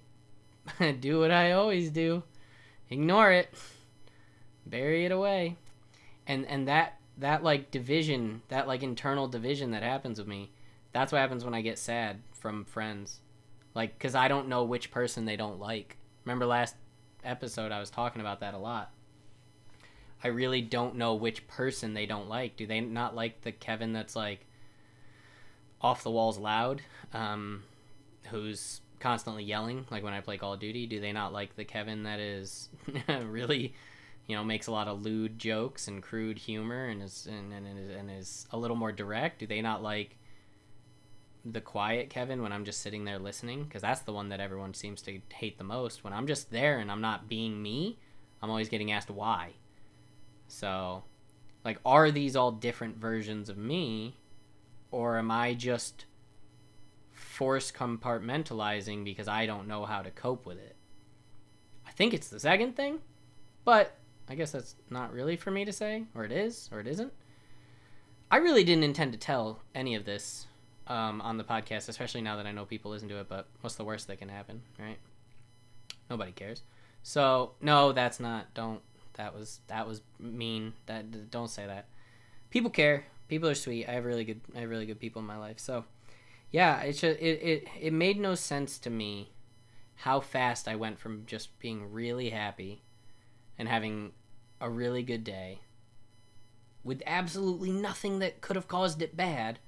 do 1.00 1.20
what 1.20 1.32
I 1.32 1.52
always 1.52 1.90
do 1.90 2.24
ignore 2.92 3.32
it, 3.32 3.52
bury 4.66 5.06
it 5.06 5.12
away. 5.12 5.56
And, 6.28 6.46
and 6.46 6.68
that, 6.68 7.00
that 7.18 7.44
like 7.44 7.72
division, 7.72 8.44
that 8.50 8.68
like 8.68 8.84
internal 8.84 9.28
division 9.28 9.72
that 9.72 9.82
happens 9.82 10.20
with 10.20 10.28
me, 10.28 10.52
that's 10.92 11.12
what 11.12 11.20
happens 11.20 11.44
when 11.44 11.54
I 11.56 11.62
get 11.62 11.80
sad 11.80 12.20
from 12.34 12.66
friends. 12.66 13.22
Like, 13.74 13.98
because 13.98 14.14
I 14.14 14.28
don't 14.28 14.50
know 14.50 14.66
which 14.66 14.92
person 14.92 15.26
they 15.26 15.38
don't 15.38 15.60
like. 15.60 15.98
Remember 16.26 16.46
last 16.46 16.76
episode, 17.24 17.72
I 17.72 17.80
was 17.80 17.90
talking 17.90 18.22
about 18.22 18.42
that 18.42 18.54
a 18.54 18.58
lot. 18.60 18.92
I 20.24 20.28
really 20.28 20.62
don't 20.62 20.96
know 20.96 21.16
which 21.16 21.48
person 21.48 21.94
they 21.94 22.06
don't 22.06 22.30
like. 22.30 22.58
Do 22.58 22.68
they 22.68 22.82
not 22.82 23.16
like 23.16 23.42
the 23.42 23.52
Kevin 23.52 23.94
that's 23.94 24.16
like 24.16 24.46
off 25.82 26.04
the 26.04 26.12
walls 26.12 26.38
loud, 26.38 26.82
um, 27.14 27.64
who's 28.30 28.82
constantly 29.02 29.44
yelling 29.44 29.86
like 29.92 30.04
when 30.04 30.14
I 30.14 30.22
play 30.22 30.38
Call 30.38 30.54
of 30.54 30.60
Duty? 30.60 30.88
Do 30.88 31.02
they 31.02 31.12
not 31.12 31.34
like 31.34 31.56
the 31.56 31.66
Kevin 31.66 32.04
that 32.04 32.20
is 32.20 32.70
really, 33.26 33.74
you 34.28 34.36
know, 34.36 34.44
makes 34.44 34.68
a 34.68 34.72
lot 34.72 34.88
of 34.88 35.02
lewd 35.02 35.38
jokes 35.38 35.88
and 35.88 36.02
crude 36.02 36.38
humor 36.38 36.86
and 36.86 37.04
is 37.04 37.28
and, 37.30 37.52
and, 37.52 37.68
is, 37.78 37.96
and 37.96 38.10
is 38.10 38.48
a 38.52 38.58
little 38.58 38.78
more 38.78 38.92
direct? 38.92 39.40
Do 39.40 39.48
they 39.48 39.62
not 39.62 39.84
like 39.84 40.18
the 41.44 41.62
quiet 41.62 42.10
Kevin 42.10 42.42
when 42.42 42.54
I'm 42.54 42.66
just 42.66 42.82
sitting 42.82 43.04
there 43.04 43.20
listening? 43.20 43.64
Because 43.64 43.82
that's 43.82 44.02
the 44.02 44.14
one 44.14 44.30
that 44.30 44.40
everyone 44.40 44.74
seems 44.74 45.02
to 45.04 45.20
hate 45.34 45.58
the 45.58 45.64
most. 45.64 46.04
When 46.04 46.14
I'm 46.14 46.28
just 46.28 46.52
there 46.52 46.80
and 46.80 46.92
I'm 46.92 47.02
not 47.02 47.28
being 47.28 47.62
me, 47.62 47.98
I'm 48.42 48.50
always 48.50 48.70
getting 48.70 48.92
asked 48.92 49.10
why. 49.10 49.52
So, 50.48 51.04
like, 51.64 51.80
are 51.86 52.12
these 52.12 52.36
all 52.36 52.52
different 52.52 52.98
versions 52.98 53.50
of 53.50 53.58
me? 53.58 54.18
Or 54.92 55.18
am 55.18 55.32
I 55.32 55.54
just 55.54 56.06
force 57.42 57.72
compartmentalizing 57.72 59.04
because 59.04 59.28
I 59.28 59.48
don't 59.48 59.68
know 59.68 59.84
how 59.84 60.04
to 60.04 60.12
cope 60.12 60.46
with 60.46 60.60
it. 60.60 60.76
I 61.88 61.90
think 61.90 62.14
it's 62.14 62.28
the 62.28 62.40
second 62.40 62.76
thing, 62.76 63.00
but 63.66 63.98
I 64.30 64.36
guess 64.36 64.52
that's 64.52 64.76
not 64.92 65.12
really 65.12 65.36
for 65.38 65.50
me 65.50 65.66
to 65.66 65.74
say, 65.74 66.04
or 66.14 66.24
it 66.24 66.32
is, 66.32 66.70
or 66.72 66.80
it 66.80 66.86
isn't. 66.86 67.12
I 68.30 68.38
really 68.38 68.64
didn't 68.64 68.84
intend 68.84 69.14
to 69.14 69.18
tell 69.18 69.60
any 69.74 69.96
of 69.96 70.06
this 70.06 70.46
um, 70.86 71.20
on 71.22 71.38
the 71.38 71.44
podcast, 71.44 71.90
especially 71.90 72.22
now 72.22 72.36
that 72.36 72.46
I 72.46 72.52
know 72.52 72.64
people 72.64 72.92
listen 72.92 73.10
to 73.10 73.20
it. 73.20 73.28
But 73.28 73.48
what's 73.62 73.76
the 73.76 73.86
worst 73.86 74.06
that 74.10 74.20
can 74.20 74.30
happen, 74.30 74.62
right? 74.78 75.00
Nobody 76.12 76.34
cares. 76.34 76.62
So 77.02 77.54
no, 77.60 77.92
that's 77.92 78.20
not. 78.20 78.54
Don't. 78.54 78.82
That 79.14 79.34
was 79.34 79.62
that 79.66 79.88
was 79.88 80.04
mean. 80.20 80.74
That 80.86 81.32
don't 81.32 81.50
say 81.50 81.66
that. 81.66 81.88
People 82.52 82.70
care. 82.70 83.06
People 83.30 83.50
are 83.50 83.56
sweet. 83.56 83.90
I 83.90 83.94
have 83.94 84.06
really 84.06 84.26
good. 84.26 84.42
I 84.56 84.60
have 84.60 84.70
really 84.70 84.86
good 84.86 85.00
people 85.00 85.22
in 85.22 85.26
my 85.26 85.40
life. 85.40 85.60
So 85.60 85.86
yeah, 86.52 86.82
it's 86.82 87.02
just, 87.02 87.20
it, 87.20 87.42
it 87.42 87.68
it 87.80 87.94
made 87.94 88.20
no 88.20 88.36
sense 88.36 88.78
to 88.80 88.90
me 88.90 89.32
how 89.96 90.20
fast 90.20 90.68
I 90.68 90.76
went 90.76 91.00
from 91.00 91.26
just 91.26 91.58
being 91.60 91.92
really 91.92 92.30
happy 92.30 92.84
and 93.58 93.68
having 93.68 94.12
a 94.60 94.70
really 94.70 95.04
good 95.04 95.24
day 95.24 95.62
with 96.84 97.02
absolutely 97.06 97.72
nothing 97.72 98.20
that 98.20 98.42
could 98.42 98.56
have 98.56 98.68
caused 98.68 99.02
it 99.02 99.16
bad 99.16 99.60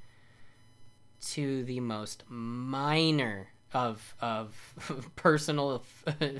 to 1.21 1.63
the 1.63 1.79
most 1.79 2.23
minor 2.27 3.49
of 3.73 4.15
of 4.19 5.11
personal 5.15 5.83
uh, 6.07 6.31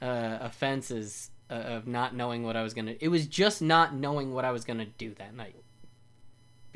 offenses 0.00 1.30
uh, 1.50 1.54
of 1.54 1.86
not 1.86 2.14
knowing 2.14 2.42
what 2.42 2.56
I 2.56 2.62
was 2.62 2.74
gonna. 2.74 2.94
It 3.00 3.08
was 3.08 3.26
just 3.26 3.62
not 3.62 3.94
knowing 3.94 4.32
what 4.32 4.44
I 4.44 4.50
was 4.50 4.64
gonna 4.64 4.86
do 4.86 5.14
that 5.14 5.34
night 5.34 5.56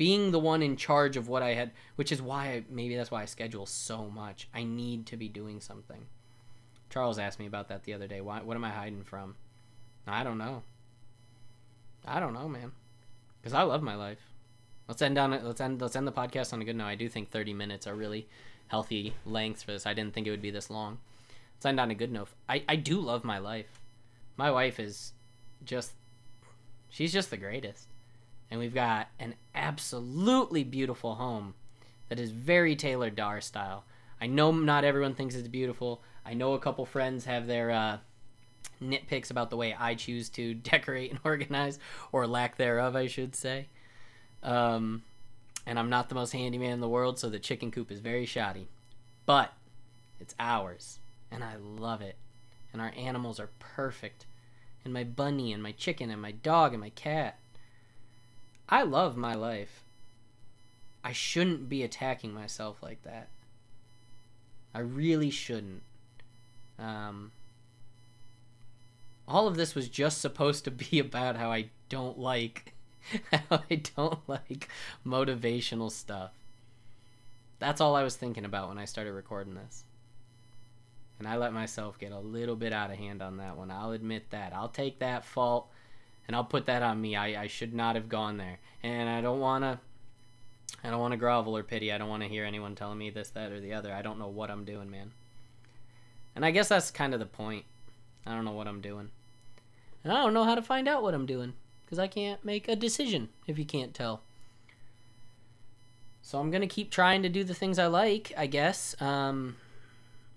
being 0.01 0.31
the 0.31 0.39
one 0.39 0.63
in 0.63 0.75
charge 0.75 1.15
of 1.15 1.27
what 1.27 1.43
I 1.43 1.53
had, 1.53 1.69
which 1.95 2.11
is 2.11 2.23
why 2.23 2.45
I, 2.47 2.63
maybe 2.71 2.95
that's 2.95 3.11
why 3.11 3.21
I 3.21 3.25
schedule 3.25 3.67
so 3.67 4.09
much. 4.09 4.47
I 4.51 4.63
need 4.63 5.05
to 5.05 5.15
be 5.15 5.29
doing 5.29 5.61
something. 5.61 6.07
Charles 6.89 7.19
asked 7.19 7.37
me 7.37 7.45
about 7.45 7.67
that 7.67 7.83
the 7.83 7.93
other 7.93 8.07
day. 8.07 8.19
Why? 8.19 8.41
What 8.41 8.57
am 8.57 8.63
I 8.63 8.71
hiding 8.71 9.03
from? 9.03 9.35
I 10.07 10.23
don't 10.23 10.39
know. 10.39 10.63
I 12.03 12.19
don't 12.19 12.33
know, 12.33 12.49
man. 12.49 12.71
Because 13.39 13.53
I 13.53 13.61
love 13.61 13.83
my 13.83 13.93
life. 13.93 14.17
Let's 14.87 15.03
end 15.03 15.19
on 15.19 15.33
it. 15.33 15.43
Let's 15.43 15.61
end. 15.61 15.79
Let's 15.79 15.95
end 15.95 16.07
the 16.07 16.11
podcast 16.11 16.51
on 16.51 16.63
a 16.63 16.65
good 16.65 16.75
note. 16.75 16.87
I 16.87 16.95
do 16.95 17.07
think 17.07 17.29
30 17.29 17.53
minutes 17.53 17.85
are 17.85 17.93
really 17.93 18.27
healthy 18.69 19.13
length 19.23 19.61
for 19.61 19.71
this. 19.73 19.85
I 19.85 19.93
didn't 19.93 20.15
think 20.15 20.25
it 20.25 20.31
would 20.31 20.41
be 20.41 20.49
this 20.49 20.71
long. 20.71 20.97
Let's 21.57 21.67
end 21.67 21.79
on 21.79 21.91
a 21.91 21.95
good 21.95 22.11
note. 22.11 22.29
I 22.49 22.63
I 22.67 22.75
do 22.75 22.99
love 22.99 23.23
my 23.23 23.37
life. 23.37 23.79
My 24.35 24.49
wife 24.49 24.79
is 24.79 25.13
just. 25.63 25.91
She's 26.89 27.13
just 27.13 27.29
the 27.29 27.37
greatest 27.37 27.90
and 28.51 28.59
we've 28.59 28.73
got 28.73 29.07
an 29.17 29.33
absolutely 29.55 30.63
beautiful 30.65 31.15
home 31.15 31.55
that 32.09 32.19
is 32.19 32.31
very 32.31 32.75
tailored 32.75 33.15
to 33.15 33.23
our 33.23 33.39
style. 33.39 33.85
I 34.19 34.27
know 34.27 34.51
not 34.51 34.83
everyone 34.83 35.15
thinks 35.15 35.33
it's 35.33 35.47
beautiful. 35.47 36.03
I 36.25 36.33
know 36.33 36.53
a 36.53 36.59
couple 36.59 36.85
friends 36.85 37.25
have 37.25 37.47
their 37.47 37.71
uh, 37.71 37.97
nitpicks 38.83 39.31
about 39.31 39.49
the 39.49 39.57
way 39.57 39.73
I 39.73 39.95
choose 39.95 40.29
to 40.31 40.53
decorate 40.53 41.09
and 41.09 41.19
organize, 41.23 41.79
or 42.11 42.27
lack 42.27 42.57
thereof, 42.57 42.95
I 42.95 43.07
should 43.07 43.35
say. 43.35 43.67
Um, 44.43 45.03
and 45.65 45.79
I'm 45.79 45.89
not 45.89 46.09
the 46.09 46.15
most 46.15 46.33
handy 46.33 46.57
man 46.57 46.73
in 46.73 46.81
the 46.81 46.89
world, 46.89 47.17
so 47.17 47.29
the 47.29 47.39
chicken 47.39 47.71
coop 47.71 47.91
is 47.91 47.99
very 47.99 48.25
shoddy. 48.25 48.67
But 49.25 49.53
it's 50.19 50.35
ours, 50.39 50.99
and 51.31 51.43
I 51.43 51.55
love 51.55 52.01
it. 52.01 52.17
And 52.73 52.81
our 52.81 52.93
animals 52.97 53.39
are 53.39 53.49
perfect. 53.59 54.25
And 54.83 54.93
my 54.93 55.03
bunny, 55.03 55.53
and 55.53 55.63
my 55.63 55.71
chicken, 55.71 56.09
and 56.09 56.21
my 56.21 56.31
dog, 56.31 56.73
and 56.73 56.81
my 56.81 56.89
cat. 56.89 57.37
I 58.71 58.83
love 58.83 59.17
my 59.17 59.35
life. 59.35 59.83
I 61.03 61.11
shouldn't 61.11 61.67
be 61.67 61.83
attacking 61.83 62.33
myself 62.33 62.81
like 62.81 63.03
that. 63.03 63.27
I 64.73 64.79
really 64.79 65.29
shouldn't. 65.29 65.81
Um, 66.79 67.31
all 69.27 69.47
of 69.47 69.57
this 69.57 69.75
was 69.75 69.89
just 69.89 70.21
supposed 70.21 70.63
to 70.63 70.71
be 70.71 70.99
about 70.99 71.35
how 71.35 71.51
I 71.51 71.65
don't 71.89 72.17
like 72.17 72.73
how 73.31 73.63
I 73.69 73.75
don't 73.75 74.19
like 74.27 74.69
motivational 75.05 75.91
stuff. 75.91 76.31
That's 77.59 77.81
all 77.81 77.95
I 77.95 78.03
was 78.03 78.15
thinking 78.15 78.45
about 78.45 78.69
when 78.69 78.77
I 78.77 78.85
started 78.85 79.11
recording 79.11 79.55
this. 79.55 79.83
And 81.19 81.27
I 81.27 81.37
let 81.37 81.53
myself 81.53 81.99
get 81.99 82.11
a 82.11 82.19
little 82.19 82.55
bit 82.55 82.73
out 82.73 82.89
of 82.89 82.97
hand 82.97 83.21
on 83.21 83.37
that 83.37 83.57
one. 83.57 83.69
I'll 83.69 83.91
admit 83.91 84.31
that. 84.31 84.53
I'll 84.53 84.69
take 84.69 84.99
that 84.99 85.25
fault 85.25 85.67
and 86.27 86.35
I'll 86.35 86.43
put 86.43 86.65
that 86.67 86.81
on 86.81 87.01
me. 87.01 87.15
I, 87.15 87.43
I 87.43 87.47
should 87.47 87.73
not 87.73 87.95
have 87.95 88.09
gone 88.09 88.37
there. 88.37 88.59
And 88.83 89.09
I 89.09 89.21
don't 89.21 89.39
want 89.39 89.63
to 89.63 89.79
I 90.83 90.89
don't 90.89 90.99
want 90.99 91.11
to 91.11 91.17
grovel 91.17 91.55
or 91.55 91.63
pity. 91.63 91.91
I 91.91 91.97
don't 91.97 92.09
want 92.09 92.23
to 92.23 92.29
hear 92.29 92.45
anyone 92.45 92.75
telling 92.75 92.97
me 92.97 93.09
this, 93.09 93.29
that, 93.31 93.51
or 93.51 93.59
the 93.59 93.73
other. 93.73 93.93
I 93.93 94.01
don't 94.01 94.17
know 94.17 94.27
what 94.27 94.49
I'm 94.49 94.65
doing, 94.65 94.89
man. 94.89 95.11
And 96.35 96.45
I 96.45 96.51
guess 96.51 96.69
that's 96.69 96.89
kind 96.89 97.13
of 97.13 97.19
the 97.19 97.25
point. 97.25 97.65
I 98.25 98.33
don't 98.33 98.45
know 98.45 98.51
what 98.53 98.67
I'm 98.67 98.81
doing. 98.81 99.09
And 100.03 100.11
I 100.11 100.17
don't 100.17 100.33
know 100.33 100.43
how 100.43 100.55
to 100.55 100.61
find 100.61 100.87
out 100.87 101.03
what 101.03 101.13
I'm 101.13 101.25
doing 101.25 101.53
because 101.83 101.99
I 101.99 102.07
can't 102.07 102.43
make 102.43 102.67
a 102.67 102.75
decision 102.75 103.29
if 103.45 103.59
you 103.59 103.65
can't 103.65 103.93
tell. 103.93 104.21
So 106.21 106.39
I'm 106.39 106.51
to 106.51 106.67
keep 106.67 106.91
trying 106.91 107.23
to 107.23 107.29
do 107.29 107.43
the 107.43 107.53
things 107.53 107.77
I 107.77 107.87
like, 107.87 108.31
I 108.37 108.47
guess. 108.47 108.95
Um, 109.01 109.57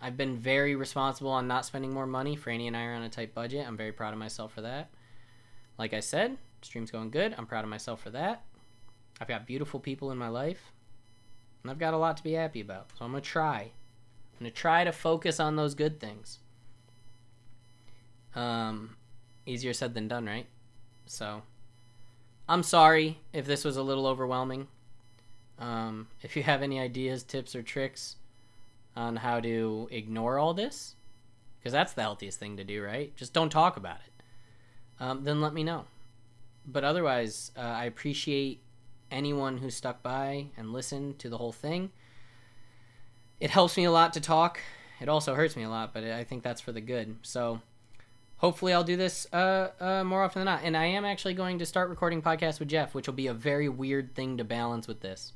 I've 0.01 0.17
been 0.17 0.37
very 0.37 0.75
responsible 0.75 1.31
on 1.31 1.47
not 1.47 1.65
spending 1.65 1.93
more 1.93 2.07
money. 2.07 2.37
Franny 2.37 2.67
and 2.67 2.77
I 2.77 2.85
are 2.85 2.95
on 2.95 3.03
a 3.03 3.09
tight 3.09 3.35
budget. 3.35 3.67
I'm 3.67 3.77
very 3.77 3.93
proud 3.93 4.13
of 4.13 4.19
myself 4.19 4.53
for 4.53 4.63
that. 4.63 4.91
Like 5.79 5.93
I 5.93 6.01
said, 6.01 6.37
stream's 6.63 6.91
going 6.91 7.11
good. 7.11 7.35
I'm 7.37 7.47
proud 7.47 7.65
of 7.65 7.71
myself 7.71 8.01
for 8.01 8.11
that. 8.11 8.45
I've 9.21 9.29
got 9.29 9.47
beautiful 9.47 9.81
people 9.81 10.11
in 10.11 10.19
my 10.19 10.29
life, 10.29 10.73
and 11.63 11.71
I've 11.71 11.79
got 11.79 11.95
a 11.95 11.99
lot 11.99 12.17
to 12.17 12.25
be 12.25 12.33
happy 12.33 12.61
about. 12.61 12.91
So 12.99 13.05
I'm 13.05 13.13
going 13.13 13.23
to 13.23 13.29
try. 13.29 13.61
I'm 13.61 14.41
going 14.41 14.51
to 14.51 14.57
try 14.57 14.85
to 14.85 14.93
focus 14.93 15.39
on 15.39 15.57
those 15.57 15.75
good 15.75 16.01
things. 16.01 16.39
Um, 18.35 18.97
easier 19.47 19.73
said 19.73 19.95
than 19.95 20.09
done, 20.09 20.27
right? 20.27 20.47
So 21.07 21.43
I'm 22.49 22.63
sorry 22.63 23.19
if 23.33 23.47
this 23.47 23.65
was 23.65 23.77
a 23.77 23.83
little 23.83 24.07
overwhelming. 24.07 24.69
Um, 25.59 26.09
if 26.23 26.37
you 26.37 26.43
have 26.43 26.63
any 26.63 26.81
ideas, 26.81 27.23
tips, 27.23 27.55
or 27.55 27.63
tricks 27.63 28.17
on 28.97 29.17
how 29.17 29.41
to 29.41 29.89
ignore 29.91 30.39
all 30.39 30.55
this, 30.55 30.97
because 31.59 31.73
that's 31.73 31.93
the 31.93 32.03
healthiest 32.03 32.41
thing 32.41 32.57
to 32.57 32.65
do, 32.65 32.83
right? 32.83 33.15
Just 33.17 33.33
don't 33.33 33.51
talk 33.51 33.77
about 33.77 33.99
it. 34.07 34.14
Um, 35.01 35.25
then 35.25 35.41
let 35.41 35.53
me 35.53 35.65
know. 35.65 35.85
But 36.67 36.85
otherwise, 36.85 37.51
uh, 37.57 37.61
I 37.61 37.85
appreciate 37.85 38.61
anyone 39.11 39.59
who 39.59 39.71
stuck 39.71 40.03
by 40.03 40.47
and 40.57 40.73
listened 40.73 41.19
to 41.21 41.29
the 41.29 41.39
whole 41.39 41.53
thing. 41.53 41.91
It 43.41 43.51
helps 43.51 43.77
me 43.77 43.85
a 43.85 43.91
lot 43.91 44.13
to 44.15 44.21
talk. 44.21 44.61
It 45.01 45.09
also 45.09 45.35
hurts 45.35 45.57
me 45.57 45.65
a 45.65 45.69
lot, 45.69 45.93
but 45.93 46.05
I 46.05 46.25
think 46.25 46.43
that's 46.43 46.61
for 46.61 46.73
the 46.73 46.81
good. 46.81 47.17
So 47.23 47.61
hopefully 48.39 48.73
I'll 48.73 48.85
do 48.85 48.97
this 48.97 49.27
uh, 49.33 49.71
uh, 49.81 50.05
more 50.05 50.23
often 50.23 50.41
than 50.41 50.47
not. 50.47 50.63
And 50.65 50.77
I 50.77 50.87
am 50.87 51.05
actually 51.05 51.35
going 51.35 51.59
to 51.59 51.67
start 51.67 51.91
recording 51.91 52.23
podcasts 52.23 52.59
with 52.59 52.69
Jeff, 52.69 52.95
which 52.95 53.07
will 53.07 53.15
be 53.15 53.27
a 53.27 53.35
very 53.35 53.69
weird 53.69 54.15
thing 54.15 54.39
to 54.39 54.45
balance 54.45 54.89
with 54.89 55.01
this. 55.01 55.33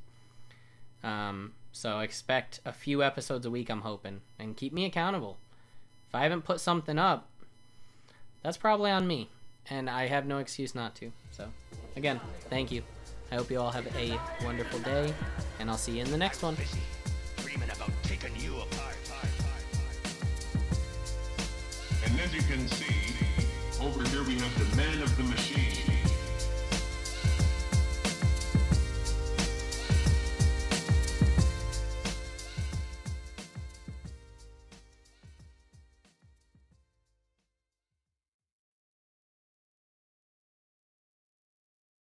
Um, 1.02 1.52
so 1.72 2.00
expect 2.00 2.60
a 2.64 2.72
few 2.72 3.02
episodes 3.02 3.46
a 3.46 3.50
week, 3.50 3.68
I'm 3.70 3.82
hoping. 3.82 4.20
And 4.38 4.56
keep 4.56 4.72
me 4.72 4.84
accountable. 4.84 5.38
If 6.08 6.14
I 6.14 6.22
haven't 6.22 6.44
put 6.44 6.60
something 6.60 6.98
up, 6.98 7.28
that's 8.42 8.56
probably 8.56 8.90
on 8.90 9.06
me. 9.06 9.28
And 9.70 9.88
I 9.90 10.06
have 10.06 10.26
no 10.26 10.38
excuse 10.38 10.74
not 10.74 10.94
to. 10.96 11.12
So, 11.30 11.46
again, 11.96 12.20
thank 12.48 12.72
you. 12.72 12.82
I 13.30 13.34
hope 13.34 13.50
you 13.50 13.60
all 13.60 13.70
have 13.70 13.86
a 13.96 14.18
wonderful 14.44 14.78
day, 14.80 15.12
and 15.60 15.68
I'll 15.68 15.76
see 15.76 15.96
you 15.96 16.02
in 16.02 16.10
the 16.10 16.16
next 16.16 16.42
one. 16.42 16.56
And 22.04 22.20
as 22.20 22.34
you 22.34 22.42
can 22.42 22.66
see, 22.68 22.94
over 23.82 24.02
here 24.08 24.22
we 24.24 24.34
have 24.38 24.70
the 24.70 24.76
man 24.76 25.02
of 25.02 25.14
the 25.16 25.24
machine. 25.24 25.87